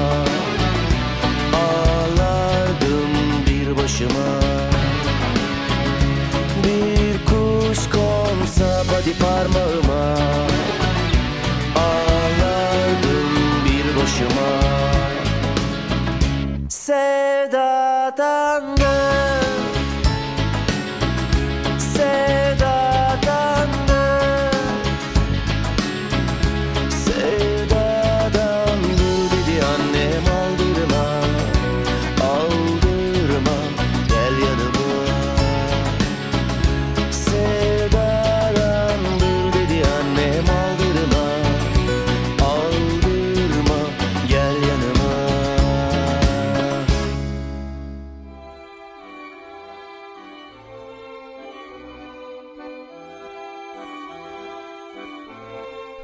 Ağlardım 1.53 3.11
bir 3.47 3.83
başıma 3.83 4.60
body 9.01 9.13
parmağıma. 9.19 10.15
Ağlardım 11.75 13.29
bir 13.65 13.85
başıma. 14.01 14.51
Sevdadandır 16.69 17.71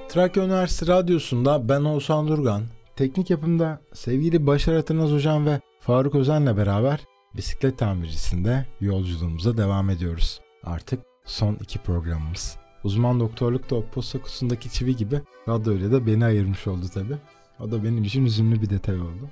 Trakya 0.10 0.44
Üniversitesi 0.44 0.92
Radyosu'nda 0.92 1.70
ben 1.70 1.84
Oğuzhan 1.84 2.28
Durgan, 2.28 2.64
teknik 2.96 3.30
yapımda 3.30 3.82
sevgili 3.94 4.48
Başar 4.48 4.76
Atınaz 4.76 5.12
Hocam 5.12 5.46
ve 5.46 5.62
Faruk 5.80 6.16
Özen'le 6.16 6.58
beraber 6.58 7.00
bisiklet 7.38 7.78
tamircisinde 7.78 8.66
yolculuğumuza 8.82 9.58
devam 9.58 9.90
ediyoruz. 9.90 10.42
Artık 10.64 11.00
son 11.26 11.54
iki 11.62 11.80
programımız. 11.80 12.58
Uzman 12.84 13.20
doktorluk 13.20 13.70
da 13.70 13.90
posta 13.90 14.20
kutusundaki 14.20 14.72
çivi 14.72 14.96
gibi 14.96 15.22
radyo 15.48 15.74
öyle 15.74 15.92
de 15.92 16.08
beni 16.08 16.26
ayırmış 16.26 16.68
oldu 16.68 16.86
tabi. 16.94 17.18
O 17.60 17.72
da 17.72 17.84
benim 17.84 18.04
için 18.04 18.26
üzümlü 18.26 18.62
bir 18.62 18.70
detay 18.70 19.02
oldu. 19.02 19.30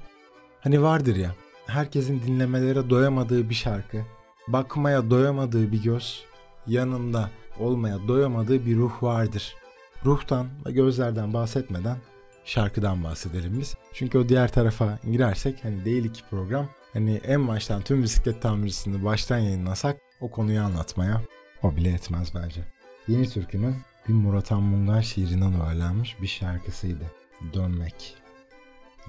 Hani 0.59 0.81
vardır 0.81 1.15
ya, 1.15 1.35
herkesin 1.67 2.21
dinlemelere 2.27 2.89
doyamadığı 2.89 3.49
bir 3.49 3.55
şarkı, 3.55 3.97
bakmaya 4.47 5.09
doyamadığı 5.09 5.71
bir 5.71 5.83
göz, 5.83 6.23
yanında 6.67 7.29
olmaya 7.59 8.07
doyamadığı 8.07 8.65
bir 8.65 8.77
ruh 8.77 9.03
vardır. 9.03 9.55
Ruhtan 10.05 10.47
ve 10.65 10.71
gözlerden 10.71 11.33
bahsetmeden 11.33 11.97
şarkıdan 12.45 13.03
bahsedelim 13.03 13.59
biz. 13.59 13.75
Çünkü 13.93 14.17
o 14.17 14.29
diğer 14.29 14.51
tarafa 14.51 14.99
girersek 15.11 15.63
hani 15.63 15.85
değil 15.85 16.05
iki 16.05 16.23
program. 16.29 16.69
Hani 16.93 17.15
en 17.15 17.47
baştan 17.47 17.81
tüm 17.81 18.03
bisiklet 18.03 18.41
tamircisini 18.41 19.05
baştan 19.05 19.37
yayınlasak 19.37 19.97
o 20.21 20.31
konuyu 20.31 20.61
anlatmaya 20.61 21.21
o 21.63 21.75
bile 21.75 21.89
etmez 21.89 22.31
bence. 22.35 22.61
Yeni 23.07 23.29
Türkü'nün 23.29 23.75
bir 24.07 24.13
Murat 24.13 24.51
Anmungan 24.51 25.01
şiirinden 25.01 25.61
öğrenmiş 25.61 26.21
bir 26.21 26.27
şarkısıydı. 26.27 27.11
Dönmek. 27.53 28.15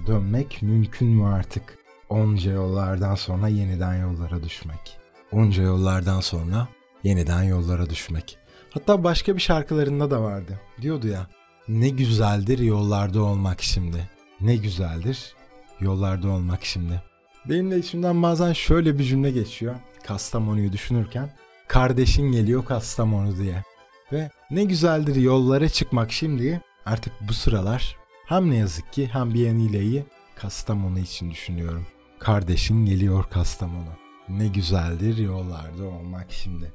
Dönmek 0.07 0.61
mümkün 0.61 1.07
mü 1.07 1.25
artık? 1.25 1.77
Onca 2.09 2.51
yollardan 2.51 3.15
sonra 3.15 3.47
yeniden 3.47 3.95
yollara 4.01 4.43
düşmek. 4.43 4.99
Onca 5.31 5.63
yollardan 5.63 6.19
sonra 6.19 6.67
yeniden 7.03 7.43
yollara 7.43 7.89
düşmek. 7.89 8.37
Hatta 8.77 9.03
başka 9.03 9.35
bir 9.35 9.41
şarkılarında 9.41 10.11
da 10.11 10.21
vardı. 10.21 10.59
Diyordu 10.81 11.07
ya 11.07 11.27
ne 11.67 11.89
güzeldir 11.89 12.59
yollarda 12.59 13.21
olmak 13.21 13.61
şimdi. 13.61 14.09
Ne 14.41 14.55
güzeldir 14.55 15.35
yollarda 15.79 16.29
olmak 16.29 16.65
şimdi. 16.65 17.01
Benim 17.45 17.71
de 17.71 17.77
içimden 17.77 18.23
bazen 18.23 18.53
şöyle 18.53 18.99
bir 18.99 19.03
cümle 19.03 19.31
geçiyor. 19.31 19.75
Kastamonu'yu 20.03 20.73
düşünürken. 20.73 21.29
Kardeşin 21.67 22.31
geliyor 22.31 22.65
Kastamonu 22.65 23.37
diye. 23.37 23.63
Ve 24.11 24.31
ne 24.51 24.63
güzeldir 24.63 25.15
yollara 25.15 25.69
çıkmak 25.69 26.11
şimdi. 26.11 26.61
Artık 26.85 27.13
bu 27.29 27.33
sıralar 27.33 27.97
hem 28.25 28.51
ne 28.51 28.55
yazık 28.55 28.93
ki 28.93 29.09
hem 29.13 29.33
bir 29.33 29.45
yanıyla 29.45 29.81
iyi 29.81 30.05
Kastamonu 30.35 30.99
için 30.99 31.31
düşünüyorum. 31.31 31.87
Kardeşin 32.19 32.85
geliyor 32.85 33.23
Kastamonu. 33.29 33.91
Ne 34.29 34.47
güzeldir 34.47 35.17
yollarda 35.17 35.83
olmak 35.83 36.31
şimdi. 36.31 36.71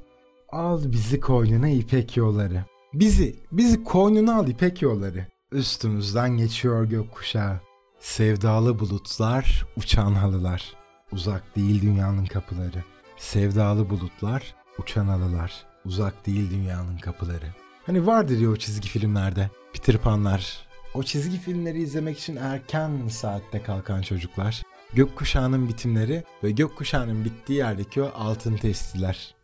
Al 0.53 0.81
bizi 0.85 1.19
koynuna 1.19 1.69
ipek 1.69 2.17
yolları. 2.17 2.65
Bizi, 2.93 3.35
bizi 3.51 3.83
koynuna 3.83 4.35
al 4.35 4.47
ipek 4.47 4.81
yolları. 4.81 5.25
Üstümüzden 5.51 6.29
geçiyor 6.29 6.85
gökkuşağı. 6.85 7.59
Sevdalı 7.99 8.79
bulutlar, 8.79 9.65
uçan 9.77 10.13
halılar. 10.13 10.73
Uzak 11.11 11.55
değil 11.55 11.81
dünyanın 11.81 12.25
kapıları. 12.25 12.83
Sevdalı 13.17 13.89
bulutlar, 13.89 14.55
uçan 14.79 15.05
halılar. 15.05 15.65
Uzak 15.85 16.25
değil 16.25 16.51
dünyanın 16.51 16.97
kapıları. 16.97 17.47
Hani 17.85 18.07
vardır 18.07 18.39
ya 18.39 18.49
o 18.49 18.55
çizgi 18.55 18.89
filmlerde. 18.89 19.49
Peter 19.73 19.97
Pan'lar. 19.97 20.67
O 20.93 21.03
çizgi 21.03 21.37
filmleri 21.37 21.81
izlemek 21.81 22.19
için 22.19 22.35
erken 22.35 23.07
saatte 23.07 23.63
kalkan 23.63 24.01
çocuklar. 24.01 24.63
Gökkuşağının 24.93 25.67
bitimleri 25.69 26.23
ve 26.43 26.51
gökkuşağının 26.51 27.25
bittiği 27.25 27.57
yerdeki 27.57 28.01
o 28.01 28.11
altın 28.15 28.57
testiler. 28.57 29.35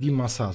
Bir 0.00 0.10
masal. 0.10 0.54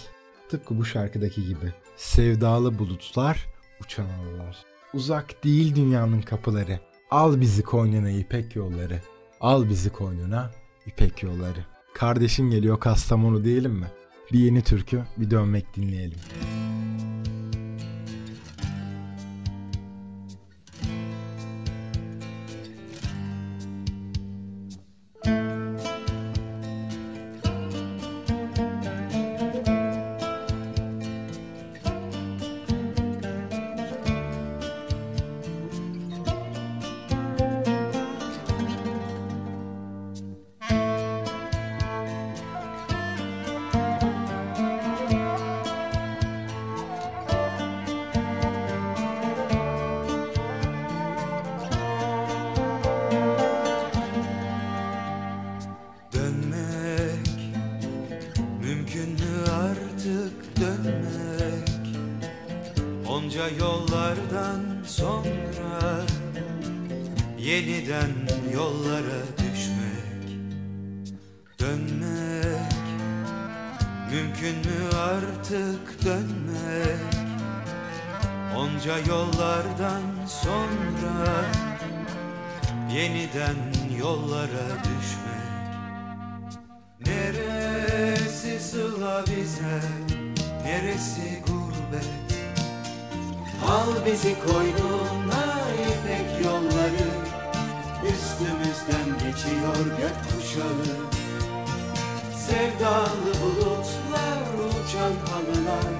Tıpkı 0.49 0.77
bu 0.77 0.85
şarkıdaki 0.85 1.45
gibi. 1.45 1.73
Sevdalı 1.95 2.79
bulutlar, 2.79 3.45
uçan 3.83 4.05
halılar. 4.05 4.57
Uzak 4.93 5.43
değil 5.43 5.75
dünyanın 5.75 6.21
kapıları. 6.21 6.79
Al 7.11 7.41
bizi 7.41 7.63
koynuna 7.63 8.11
ipek 8.11 8.55
yolları. 8.55 9.01
Al 9.41 9.69
bizi 9.69 9.89
koynuna 9.89 10.51
ipek 10.85 11.23
yolları. 11.23 11.65
Kardeşin 11.93 12.49
geliyor 12.49 12.79
Kastamonu 12.79 13.43
diyelim 13.43 13.71
mi? 13.71 13.87
Bir 14.31 14.39
yeni 14.39 14.61
türkü, 14.61 15.03
bir 15.17 15.31
dönmek 15.31 15.75
dinleyelim. 15.75 16.19
Dönmek 16.19 16.60
Onca 63.23 63.47
yollardan 63.59 64.61
sonra 64.87 66.01
yeniden 67.39 68.11
yollara 68.53 69.21
düşmek 69.37 70.39
Dönmek. 71.59 72.73
Mümkün 74.11 74.55
mü 74.55 74.95
artık 74.95 76.05
dönmek? 76.05 77.15
Onca 78.57 78.97
yollardan 78.97 80.01
sonra 80.27 81.45
yeniden 82.93 83.55
yollara 83.99 84.67
düşmek. 84.83 85.71
Neresi 87.05 88.59
sıla 88.59 89.23
bize, 89.27 89.81
neresi 90.63 91.43
gurbet 91.47 92.20
Al 93.67 94.05
bizi 94.05 94.35
koynuna 94.39 95.43
ipek 95.73 96.45
yolları. 96.45 97.07
Üstümüzden 98.03 99.09
geçiyor 99.19 99.75
gökkuşağı. 99.97 100.95
Sevdalı 102.47 103.33
bulutlar, 103.41 104.41
uçan 104.67 105.13
halılar. 105.31 105.93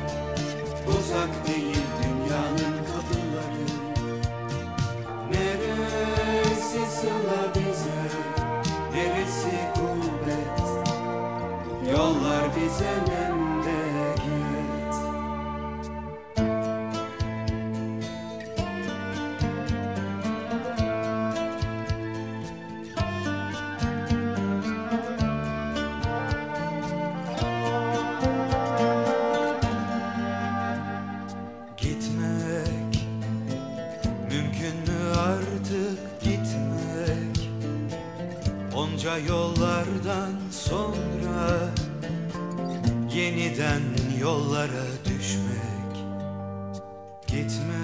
Uzak 0.88 1.48
değil 1.48 1.91
Onca 39.12 39.18
yollardan 39.34 40.34
sonra 40.52 41.70
yeniden 43.16 43.82
yollara 44.22 44.86
düşmek 45.06 45.96
Gitmek 47.28 47.81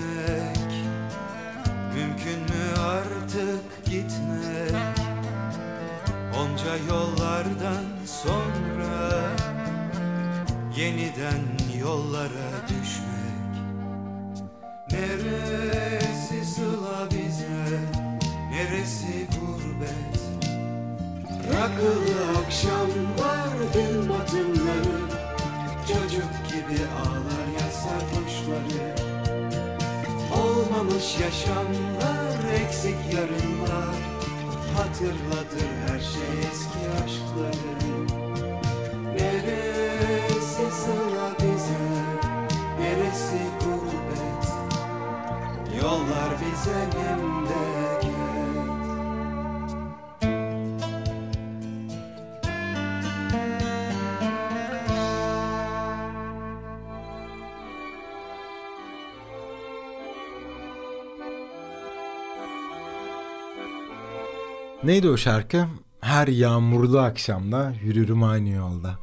Neydi 64.88 65.10
o 65.10 65.18
şarkı? 65.18 65.66
Her 66.02 66.28
yağmurlu 66.28 67.00
akşamda 67.00 67.74
yürürüm 67.84 68.24
aynı 68.24 68.50
yolda. 68.50 69.00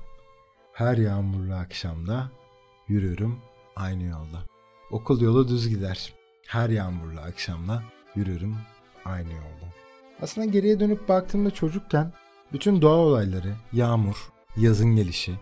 Her 0.72 0.96
yağmurlu 0.96 1.54
akşamda 1.54 2.30
yürürüm 2.88 3.36
aynı 3.76 4.02
yolda. 4.02 4.38
Okul 4.90 5.20
yolu 5.20 5.48
düz 5.48 5.68
gider. 5.68 6.12
Her 6.46 6.68
yağmurlu 6.68 7.20
akşamda 7.20 7.82
yürürüm 8.14 8.56
aynı 9.04 9.28
yolda. 9.28 9.74
Aslında 10.22 10.46
geriye 10.46 10.80
dönüp 10.80 11.08
baktığımda 11.08 11.50
çocukken 11.50 12.12
bütün 12.52 12.82
doğa 12.82 12.96
olayları, 12.96 13.54
yağmur, 13.72 14.32
yazın 14.56 14.96
gelişi, 14.96 15.34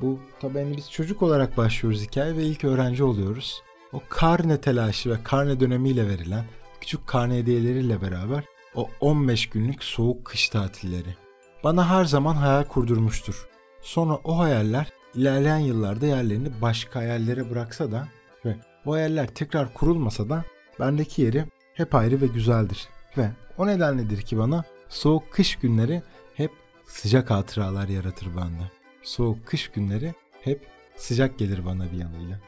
bu 0.00 0.18
tabii 0.40 0.58
hani 0.58 0.76
biz 0.76 0.90
çocuk 0.90 1.22
olarak 1.22 1.56
başlıyoruz 1.56 2.02
hikaye 2.02 2.36
ve 2.36 2.42
ilk 2.42 2.64
öğrenci 2.64 3.04
oluyoruz. 3.04 3.62
O 3.92 4.02
karne 4.08 4.60
telaşı 4.60 5.10
ve 5.10 5.22
karne 5.24 5.60
dönemiyle 5.60 6.08
verilen 6.08 6.44
küçük 6.80 7.06
karne 7.06 7.36
hediyeleriyle 7.36 8.02
beraber 8.02 8.44
o 8.74 8.90
15 9.00 9.48
günlük 9.48 9.84
soğuk 9.84 10.24
kış 10.24 10.48
tatilleri. 10.48 11.16
Bana 11.64 11.88
her 11.90 12.04
zaman 12.04 12.34
hayal 12.34 12.64
kurdurmuştur. 12.64 13.48
Sonra 13.80 14.18
o 14.24 14.38
hayaller 14.38 14.92
ilerleyen 15.14 15.58
yıllarda 15.58 16.06
yerlerini 16.06 16.48
başka 16.62 17.00
hayallere 17.00 17.50
bıraksa 17.50 17.92
da 17.92 18.08
ve 18.44 18.56
o 18.86 18.92
hayaller 18.92 19.26
tekrar 19.26 19.74
kurulmasa 19.74 20.28
da 20.28 20.44
bendeki 20.80 21.22
yeri 21.22 21.44
hep 21.74 21.94
ayrı 21.94 22.20
ve 22.20 22.26
güzeldir. 22.26 22.88
Ve 23.16 23.30
o 23.58 23.66
nedenledir 23.66 24.22
ki 24.22 24.38
bana 24.38 24.64
soğuk 24.88 25.32
kış 25.32 25.56
günleri 25.56 26.02
hep 26.34 26.52
sıcak 26.86 27.30
hatıralar 27.30 27.88
yaratır 27.88 28.36
bende. 28.36 28.70
Soğuk 29.02 29.46
kış 29.46 29.68
günleri 29.68 30.14
hep 30.42 30.66
sıcak 30.96 31.38
gelir 31.38 31.66
bana 31.66 31.92
bir 31.92 31.98
yanıyla. 31.98 32.40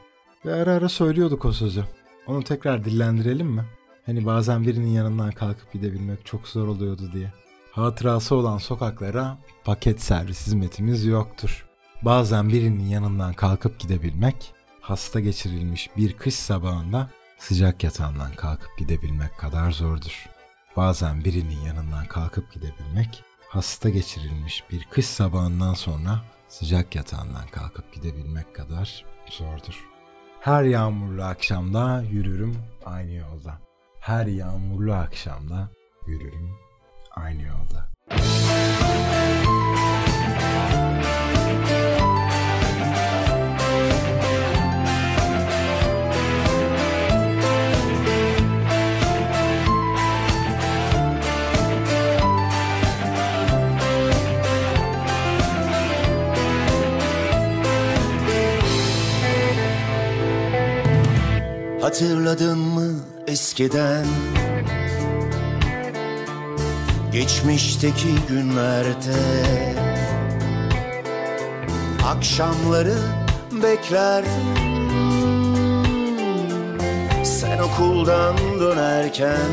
Ve 0.45 0.53
ara 0.53 0.71
ara 0.71 0.89
söylüyorduk 0.89 1.45
o 1.45 1.51
sözü. 1.51 1.83
Onu 2.27 2.43
tekrar 2.43 2.85
dillendirelim 2.85 3.47
mi? 3.47 3.65
Hani 4.05 4.25
bazen 4.25 4.63
birinin 4.63 4.89
yanından 4.89 5.31
kalkıp 5.31 5.73
gidebilmek 5.73 6.25
çok 6.25 6.47
zor 6.47 6.67
oluyordu 6.67 7.09
diye. 7.13 7.33
Hatırası 7.71 8.35
olan 8.35 8.57
sokaklara 8.57 9.37
paket 9.63 10.01
servis 10.01 10.47
hizmetimiz 10.47 11.05
yoktur. 11.05 11.65
Bazen 12.01 12.49
birinin 12.49 12.85
yanından 12.85 13.33
kalkıp 13.33 13.79
gidebilmek, 13.79 14.53
hasta 14.81 15.19
geçirilmiş 15.19 15.89
bir 15.97 16.17
kış 16.17 16.35
sabahında 16.35 17.09
sıcak 17.37 17.83
yatağından 17.83 18.33
kalkıp 18.33 18.77
gidebilmek 18.77 19.37
kadar 19.37 19.71
zordur. 19.71 20.29
Bazen 20.75 21.23
birinin 21.23 21.61
yanından 21.67 22.05
kalkıp 22.05 22.53
gidebilmek, 22.53 23.23
hasta 23.49 23.89
geçirilmiş 23.89 24.63
bir 24.71 24.83
kış 24.83 25.05
sabahından 25.05 25.73
sonra 25.73 26.21
sıcak 26.47 26.95
yatağından 26.95 27.47
kalkıp 27.51 27.93
gidebilmek 27.93 28.55
kadar 28.55 29.05
zordur. 29.29 29.85
Her 30.39 30.63
yağmurlu 30.63 31.23
akşamda 31.23 32.01
yürürüm 32.01 32.57
aynı 32.85 33.11
yolda. 33.11 33.72
Her 34.03 34.25
yağmurlu 34.25 34.93
akşamda 34.93 35.69
yürürüm 36.07 36.49
aynı 37.15 37.41
yolda. 37.41 37.89
Hatırladın 61.81 62.59
mı 62.59 63.12
eskiden. 63.27 64.05
Geçmişteki 67.11 68.15
günlerde. 68.29 69.43
Akşamları 72.05 72.97
beklerdim. 73.51 74.31
Sen 77.23 77.59
okuldan 77.59 78.37
dönerken. 78.59 79.51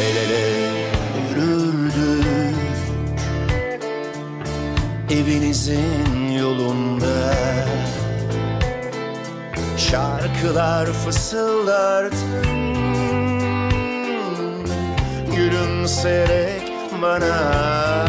El 0.00 0.16
ele 0.16 0.68
yürürdük. 1.30 2.56
Evinizin 5.10 6.32
yolunda 6.38 7.34
Şarkılar 9.90 10.86
fısıldardın 10.86 12.46
Gülümseyerek 15.36 16.72
bana. 17.02 18.06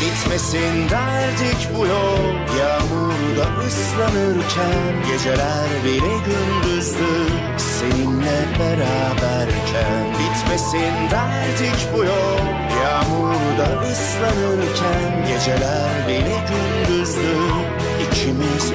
Bitmesin 0.00 0.90
derdik 0.90 1.68
bu 1.78 1.86
yol. 1.86 2.34
Yağmurda 2.58 3.66
ıslanırken 3.66 4.94
Geceler 5.12 5.68
bile 5.84 6.14
gündüzdü. 6.26 7.32
Seninle 7.56 8.44
beraberken 8.58 10.06
Bitmesin 10.12 11.10
derdik 11.10 11.88
bu 11.96 12.04
yol. 12.04 12.38
Yağmurda 12.82 13.82
ıslanırken 13.92 15.26
Geceler 15.28 16.08
bile 16.08 16.36
gündüzdü. 16.48 17.36
İkimiz 18.10 18.72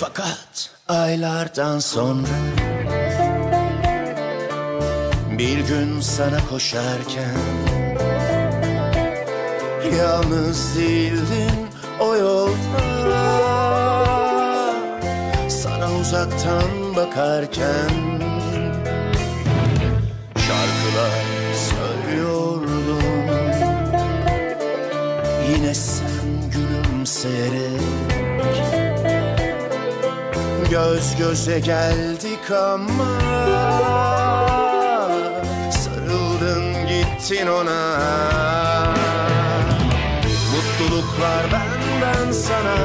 Fakat 0.00 0.70
aylardan 0.88 1.78
sonra 1.78 2.28
Bir 5.40 5.58
gün 5.58 6.00
sana 6.00 6.46
koşarken 6.50 7.38
Yalnız 9.98 10.76
değildin 10.76 11.68
o 12.00 12.16
yolda. 12.16 12.80
Sana 15.48 15.92
uzaktan 16.00 16.96
bakarken 16.96 17.90
Şarkılar 20.36 21.24
söylüyordum. 21.70 23.02
Yine 25.48 25.74
sen 25.74 26.50
gülümseyerek 26.52 27.80
Göz 30.70 31.16
göze 31.16 31.60
geldik 31.60 32.50
ama 32.50 34.19
Gittin 37.30 37.46
ona. 37.46 37.98
Mutluluklar 40.52 41.44
benden 41.52 42.32
sana 42.32 42.76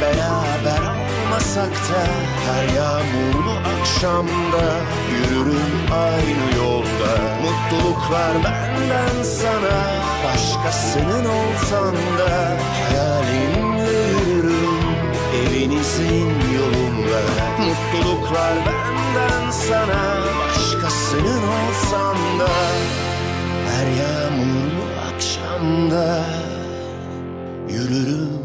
Beraber 0.00 0.82
olmasak 0.82 1.70
da 1.70 2.04
Her 2.46 2.76
yağmurlu 2.76 3.54
akşamda 3.72 4.64
Yürürüm 5.12 5.92
aynı 5.92 6.56
yolda. 6.56 7.12
Mutluluklar 7.42 8.34
benden 8.44 9.22
sana 9.22 9.78
Başkasının 10.24 11.24
olsan 11.24 11.94
da 11.94 12.56
Hayalinle 12.78 14.20
yürürüm 14.30 14.84
Evinizin 15.34 16.30
yolunda. 16.54 17.20
Mutluluklar 17.58 18.54
benden 18.66 19.50
sana 19.50 20.16
Başkasının 20.48 21.42
olsan 21.42 22.16
da 22.38 22.52
Her 23.82 23.88
yağmurlu 23.88 24.84
akşamda 25.14 26.24
Yürürüm 27.68 28.41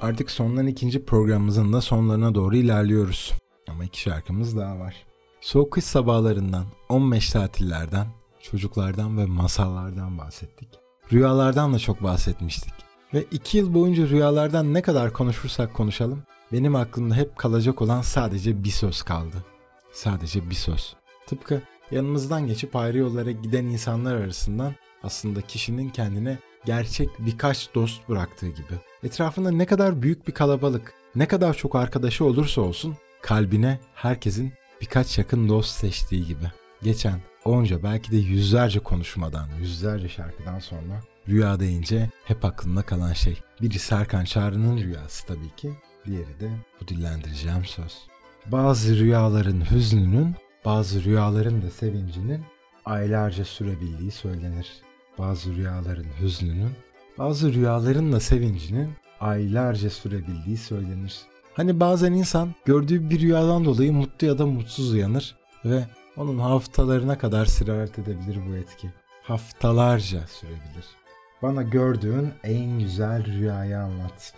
Artık 0.00 0.30
sondan 0.30 0.66
ikinci 0.66 1.04
programımızın 1.04 1.72
da 1.72 1.80
sonlarına 1.80 2.34
doğru 2.34 2.56
ilerliyoruz. 2.56 3.32
Ama 3.68 3.84
iki 3.84 4.00
şarkımız 4.00 4.56
daha 4.56 4.78
var. 4.78 4.94
Soğuk 5.40 5.72
kış 5.72 5.84
sabahlarından, 5.84 6.64
15 6.88 7.30
tatillerden, 7.30 8.06
çocuklardan 8.40 9.18
ve 9.18 9.26
masallardan 9.26 10.18
bahsettik. 10.18 10.68
Rüyalardan 11.12 11.74
da 11.74 11.78
çok 11.78 12.02
bahsetmiştik. 12.02 12.72
Ve 13.14 13.24
iki 13.30 13.58
yıl 13.58 13.74
boyunca 13.74 14.08
rüyalardan 14.08 14.74
ne 14.74 14.82
kadar 14.82 15.12
konuşursak 15.12 15.74
konuşalım, 15.74 16.22
benim 16.52 16.76
aklımda 16.76 17.14
hep 17.14 17.36
kalacak 17.36 17.82
olan 17.82 18.02
sadece 18.02 18.64
bir 18.64 18.70
söz 18.70 19.02
kaldı. 19.02 19.44
Sadece 19.92 20.50
bir 20.50 20.54
söz. 20.54 20.96
Tıpkı 21.26 21.62
yanımızdan 21.90 22.46
geçip 22.46 22.76
ayrı 22.76 22.98
yollara 22.98 23.30
giden 23.30 23.64
insanlar 23.64 24.14
arasından 24.14 24.74
aslında 25.02 25.40
kişinin 25.40 25.90
kendine 25.90 26.38
gerçek 26.64 27.08
birkaç 27.18 27.74
dost 27.74 28.08
bıraktığı 28.08 28.48
gibi. 28.48 28.74
Etrafında 29.06 29.50
ne 29.50 29.66
kadar 29.66 30.02
büyük 30.02 30.28
bir 30.28 30.32
kalabalık, 30.32 30.94
ne 31.14 31.28
kadar 31.28 31.54
çok 31.54 31.76
arkadaşı 31.76 32.24
olursa 32.24 32.60
olsun 32.60 32.96
kalbine 33.22 33.80
herkesin 33.94 34.52
birkaç 34.80 35.18
yakın 35.18 35.48
dost 35.48 35.70
seçtiği 35.70 36.26
gibi. 36.26 36.52
Geçen 36.82 37.20
onca 37.44 37.82
belki 37.82 38.12
de 38.12 38.16
yüzlerce 38.16 38.78
konuşmadan, 38.78 39.48
yüzlerce 39.60 40.08
şarkıdan 40.08 40.58
sonra 40.58 41.00
rüya 41.28 41.60
deyince 41.60 42.10
hep 42.24 42.44
aklımda 42.44 42.82
kalan 42.82 43.12
şey. 43.12 43.38
Biri 43.62 43.78
Serkan 43.78 44.24
Çağrı'nın 44.24 44.78
rüyası 44.78 45.26
tabii 45.26 45.56
ki, 45.56 45.72
diğeri 46.06 46.40
de 46.40 46.50
bu 46.80 46.88
dillendireceğim 46.88 47.64
söz. 47.64 47.98
Bazı 48.46 48.96
rüyaların 48.96 49.70
hüznünün 49.70 50.34
bazı 50.64 51.04
rüyaların 51.04 51.62
da 51.62 51.70
sevincinin 51.70 52.44
aylarca 52.84 53.44
sürebildiği 53.44 54.10
söylenir. 54.10 54.72
Bazı 55.18 55.54
rüyaların 55.54 56.06
hüznünün, 56.20 56.72
bazı 57.18 57.52
rüyaların 57.52 58.12
da 58.12 58.20
sevincinin 58.20 58.92
aylarca 59.20 59.90
sürebildiği 59.90 60.56
söylenir. 60.56 61.20
Hani 61.54 61.80
bazen 61.80 62.12
insan 62.12 62.54
gördüğü 62.64 63.10
bir 63.10 63.20
rüyadan 63.20 63.64
dolayı 63.64 63.92
mutlu 63.92 64.26
ya 64.26 64.38
da 64.38 64.46
mutsuz 64.46 64.92
uyanır 64.92 65.36
ve 65.64 65.84
onun 66.16 66.38
haftalarına 66.38 67.18
kadar 67.18 67.46
sirayet 67.46 67.98
edebilir 67.98 68.38
bu 68.48 68.56
etki. 68.56 68.90
Haftalarca 69.22 70.26
sürebilir. 70.26 70.86
Bana 71.42 71.62
gördüğün 71.62 72.32
en 72.44 72.78
güzel 72.78 73.26
rüyayı 73.26 73.78
anlat. 73.78 74.34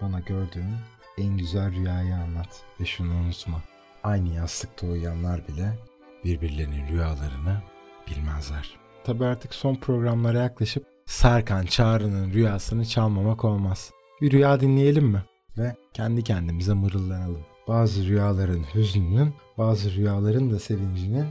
Bana 0.00 0.20
gördüğün 0.20 0.74
en 1.18 1.38
güzel 1.38 1.72
rüyayı 1.72 2.14
anlat. 2.14 2.64
Ve 2.80 2.84
şunu 2.84 3.14
unutma. 3.14 3.62
Aynı 4.02 4.28
yastıkta 4.28 4.86
uyuyanlar 4.86 5.48
bile 5.48 5.78
birbirlerinin 6.24 6.88
rüyalarını 6.88 7.62
bilmezler. 8.10 8.78
Tabi 9.04 9.24
artık 9.24 9.54
son 9.54 9.74
programlara 9.74 10.38
yaklaşıp 10.38 10.86
Serkan 11.20 11.66
Çağrı'nın 11.66 12.32
rüyasını 12.32 12.86
çalmamak 12.86 13.44
olmaz. 13.44 13.90
Bir 14.20 14.30
rüya 14.30 14.60
dinleyelim 14.60 15.04
mi? 15.04 15.24
Ve 15.58 15.76
kendi 15.94 16.24
kendimize 16.24 16.74
mırıldanalım. 16.74 17.40
Bazı 17.68 18.06
rüyaların 18.06 18.64
hüznünün, 18.74 19.34
bazı 19.58 19.90
rüyaların 19.90 20.50
da 20.50 20.58
sevincinin 20.58 21.26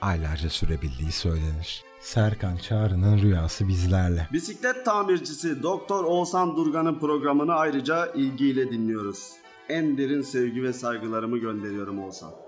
aylarca 0.00 0.50
sürebildiği 0.50 1.12
söylenir. 1.12 1.84
Serkan 2.00 2.56
Çağrı'nın 2.56 3.18
rüyası 3.18 3.68
bizlerle. 3.68 4.28
Bisiklet 4.32 4.84
tamircisi 4.84 5.62
Doktor 5.62 6.04
Oğuzhan 6.04 6.56
Durgan'ın 6.56 6.98
programını 6.98 7.54
ayrıca 7.54 8.06
ilgiyle 8.06 8.70
dinliyoruz. 8.70 9.32
En 9.68 9.98
derin 9.98 10.22
sevgi 10.22 10.62
ve 10.62 10.72
saygılarımı 10.72 11.38
gönderiyorum 11.38 11.98
Oğuzhan. 11.98 12.43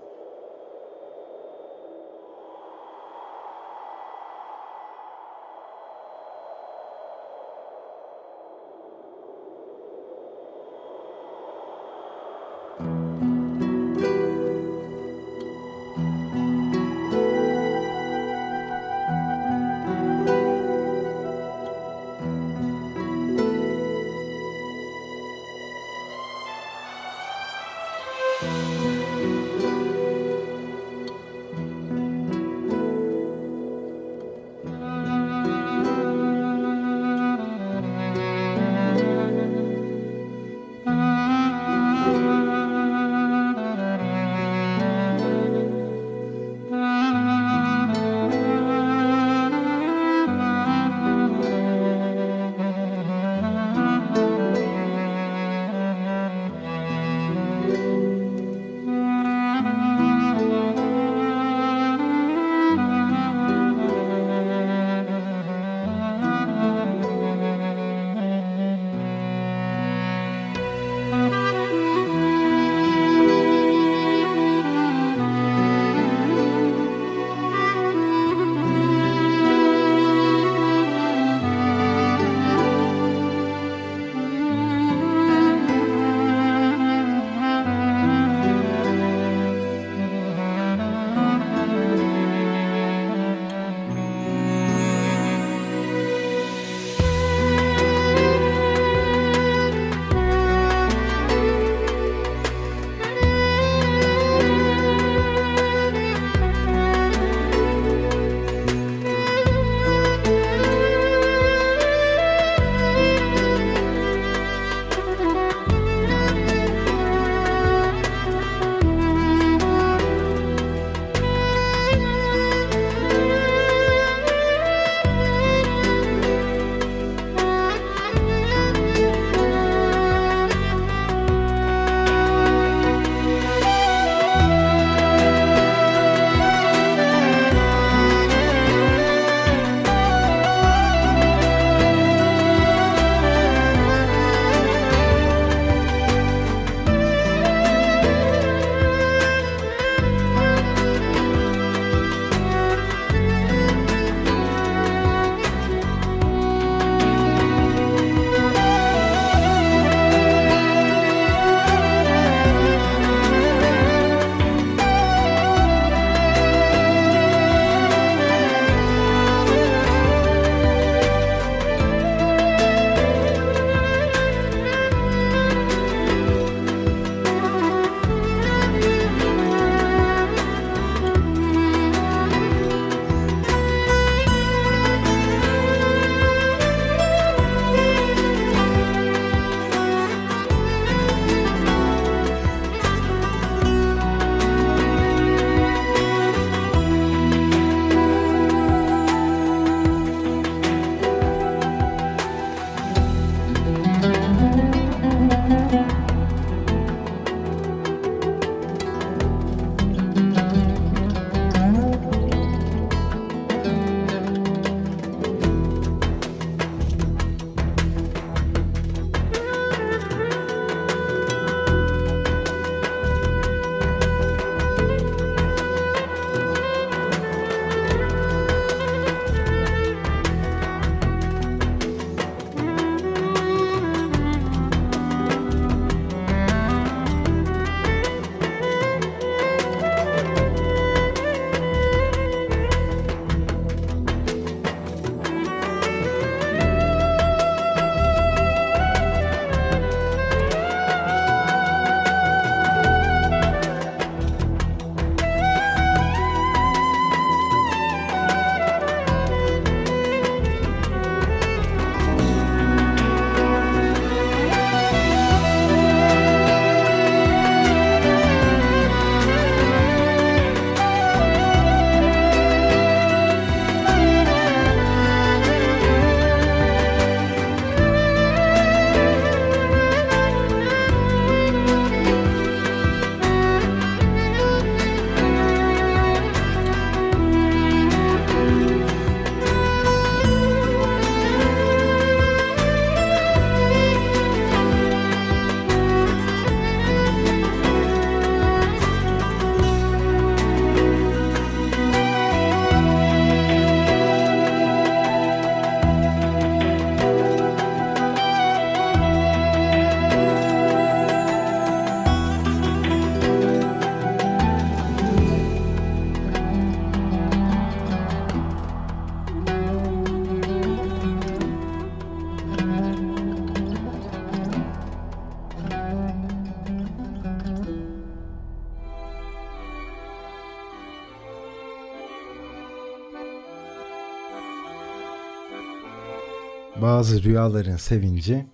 Bazı 336.81 337.23
rüyaların 337.23 337.75
sevinci, 337.77 338.45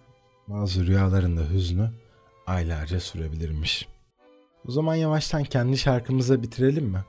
bazı 0.48 0.88
rüyaların 0.88 1.38
da 1.38 1.42
hüznü 1.50 1.92
aylarca 2.48 3.00
sürebilirmiş. 3.00 3.88
O 4.68 4.72
zaman 4.72 4.96
yavaştan 4.96 5.44
kendi 5.44 5.78
şarkımıza 5.78 6.44
bitirelim 6.44 6.86
mi? 6.86 7.04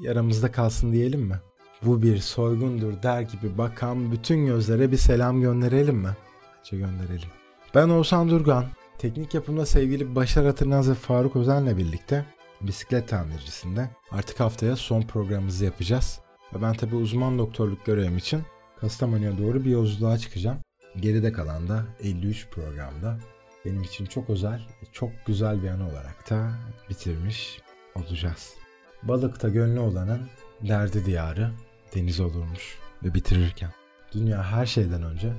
Yaramızda 0.00 0.52
kalsın 0.52 0.92
diyelim 0.92 1.20
mi? 1.20 1.40
Bu 1.82 2.02
bir 2.02 2.18
soygundur 2.18 3.02
der 3.02 3.20
gibi 3.20 3.58
bakan 3.58 4.12
bütün 4.12 4.46
gözlere 4.46 4.92
bir 4.92 4.96
selam 4.96 5.40
gönderelim 5.40 5.96
mi? 5.96 6.16
Bence 6.58 6.76
gönderelim. 6.76 7.28
Ben 7.74 7.88
Oğuzhan 7.88 8.30
Durgan. 8.30 8.64
Teknik 8.98 9.34
yapımda 9.34 9.66
sevgili 9.66 10.14
Başar 10.14 10.44
Atırnaz 10.44 10.90
ve 10.90 10.94
Faruk 10.94 11.36
Özen'le 11.36 11.76
birlikte 11.76 12.26
bisiklet 12.60 13.08
tamircisinde 13.08 13.90
artık 14.10 14.40
haftaya 14.40 14.76
son 14.76 15.02
programımızı 15.02 15.64
yapacağız. 15.64 16.20
Ve 16.54 16.62
ben 16.62 16.74
tabi 16.74 16.94
uzman 16.94 17.38
doktorluk 17.38 17.86
görevim 17.86 18.16
için 18.16 18.42
Kastamonu'ya 18.82 19.38
doğru 19.38 19.64
bir 19.64 19.70
yolculuğa 19.70 20.18
çıkacağım. 20.18 20.58
Geride 21.00 21.32
kalan 21.32 21.68
da 21.68 21.86
53 22.02 22.48
programda 22.50 23.18
benim 23.64 23.82
için 23.82 24.06
çok 24.06 24.30
özel 24.30 24.60
çok 24.92 25.10
güzel 25.26 25.62
bir 25.62 25.68
an 25.68 25.80
olarak 25.80 26.30
da 26.30 26.52
bitirmiş 26.90 27.60
olacağız. 27.94 28.54
Balıkta 29.02 29.48
gönlü 29.48 29.80
olanın 29.80 30.28
derdi 30.68 31.04
diyarı 31.04 31.50
deniz 31.94 32.20
olurmuş 32.20 32.78
ve 33.04 33.14
bitirirken 33.14 33.72
dünya 34.12 34.42
her 34.42 34.66
şeyden 34.66 35.02
önce 35.02 35.32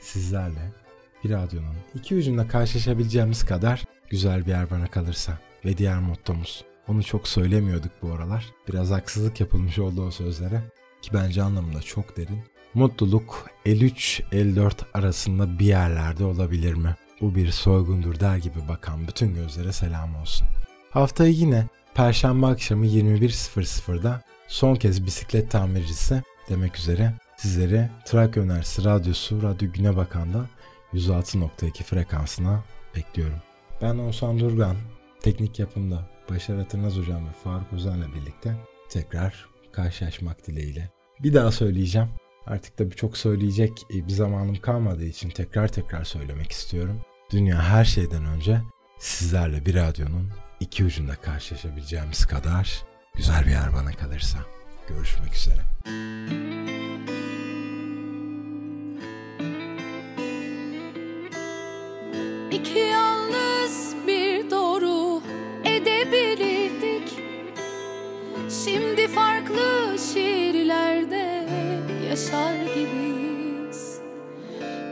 sizlerle 0.00 0.72
bir 1.24 1.30
radyonun 1.30 1.76
iki 1.94 2.16
ucunda 2.16 2.48
karşılaşabileceğimiz 2.48 3.44
kadar 3.44 3.84
güzel 4.10 4.46
bir 4.46 4.50
yer 4.50 4.70
bana 4.70 4.86
kalırsa 4.86 5.38
ve 5.64 5.78
diğer 5.78 5.98
mottomuz. 5.98 6.64
Onu 6.88 7.02
çok 7.02 7.28
söylemiyorduk 7.28 7.92
bu 8.02 8.12
aralar. 8.12 8.46
Biraz 8.68 8.90
haksızlık 8.90 9.40
yapılmış 9.40 9.78
oldu 9.78 10.06
o 10.06 10.10
sözlere 10.10 10.62
ki 11.02 11.10
bence 11.14 11.42
anlamında 11.42 11.82
çok 11.82 12.16
derin. 12.16 12.57
Mutluluk 12.74 13.50
53-54 13.66 14.72
arasında 14.94 15.58
bir 15.58 15.66
yerlerde 15.66 16.24
olabilir 16.24 16.74
mi? 16.74 16.96
Bu 17.20 17.34
bir 17.34 17.50
soygundur 17.50 18.20
der 18.20 18.36
gibi 18.36 18.68
bakan 18.68 19.08
bütün 19.08 19.34
gözlere 19.34 19.72
selam 19.72 20.16
olsun. 20.16 20.48
Haftayı 20.90 21.32
yine 21.32 21.66
Perşembe 21.94 22.46
akşamı 22.46 22.86
21.00'da 22.86 24.22
son 24.48 24.74
kez 24.74 25.06
bisiklet 25.06 25.50
tamircisi 25.50 26.22
demek 26.48 26.76
üzere 26.76 27.12
sizleri 27.36 27.90
Trakya 28.06 28.42
Üniversitesi 28.42 28.88
Radyosu 28.88 29.42
Radyo 29.42 29.72
Güne 29.72 29.96
Bakan'da 29.96 30.46
106.2 30.94 31.82
frekansına 31.82 32.64
bekliyorum. 32.96 33.38
Ben 33.82 33.98
Oğuzhan 33.98 34.38
Durgan, 34.38 34.76
teknik 35.20 35.58
yapımda 35.58 36.08
Başar 36.30 36.58
Atırnaz 36.58 36.96
Hocam 36.96 37.26
ve 37.26 37.32
Faruk 37.44 37.72
Özen'le 37.72 38.14
birlikte 38.14 38.56
tekrar 38.90 39.48
karşılaşmak 39.72 40.46
dileğiyle. 40.46 40.90
Bir 41.22 41.34
daha 41.34 41.52
söyleyeceğim. 41.52 42.08
Artık 42.48 42.78
da 42.78 42.90
birçok 42.90 43.16
söyleyecek 43.16 43.86
e, 43.94 44.06
bir 44.08 44.12
zamanım 44.12 44.56
kalmadığı 44.56 45.04
için 45.04 45.30
tekrar 45.30 45.68
tekrar 45.68 46.04
söylemek 46.04 46.52
istiyorum. 46.52 47.00
Dünya 47.30 47.62
her 47.62 47.84
şeyden 47.84 48.24
önce 48.24 48.60
sizlerle 48.98 49.66
bir 49.66 49.74
radyonun 49.74 50.30
iki 50.60 50.84
ucunda 50.84 51.16
karşılaşabileceğimiz 51.16 52.26
kadar 52.26 52.82
güzel 53.14 53.46
bir 53.46 53.50
yer 53.50 53.72
bana 53.74 53.92
kalırsa. 53.92 54.38
Görüşmek 54.88 55.34
üzere. 55.34 55.60
İki 57.06 57.17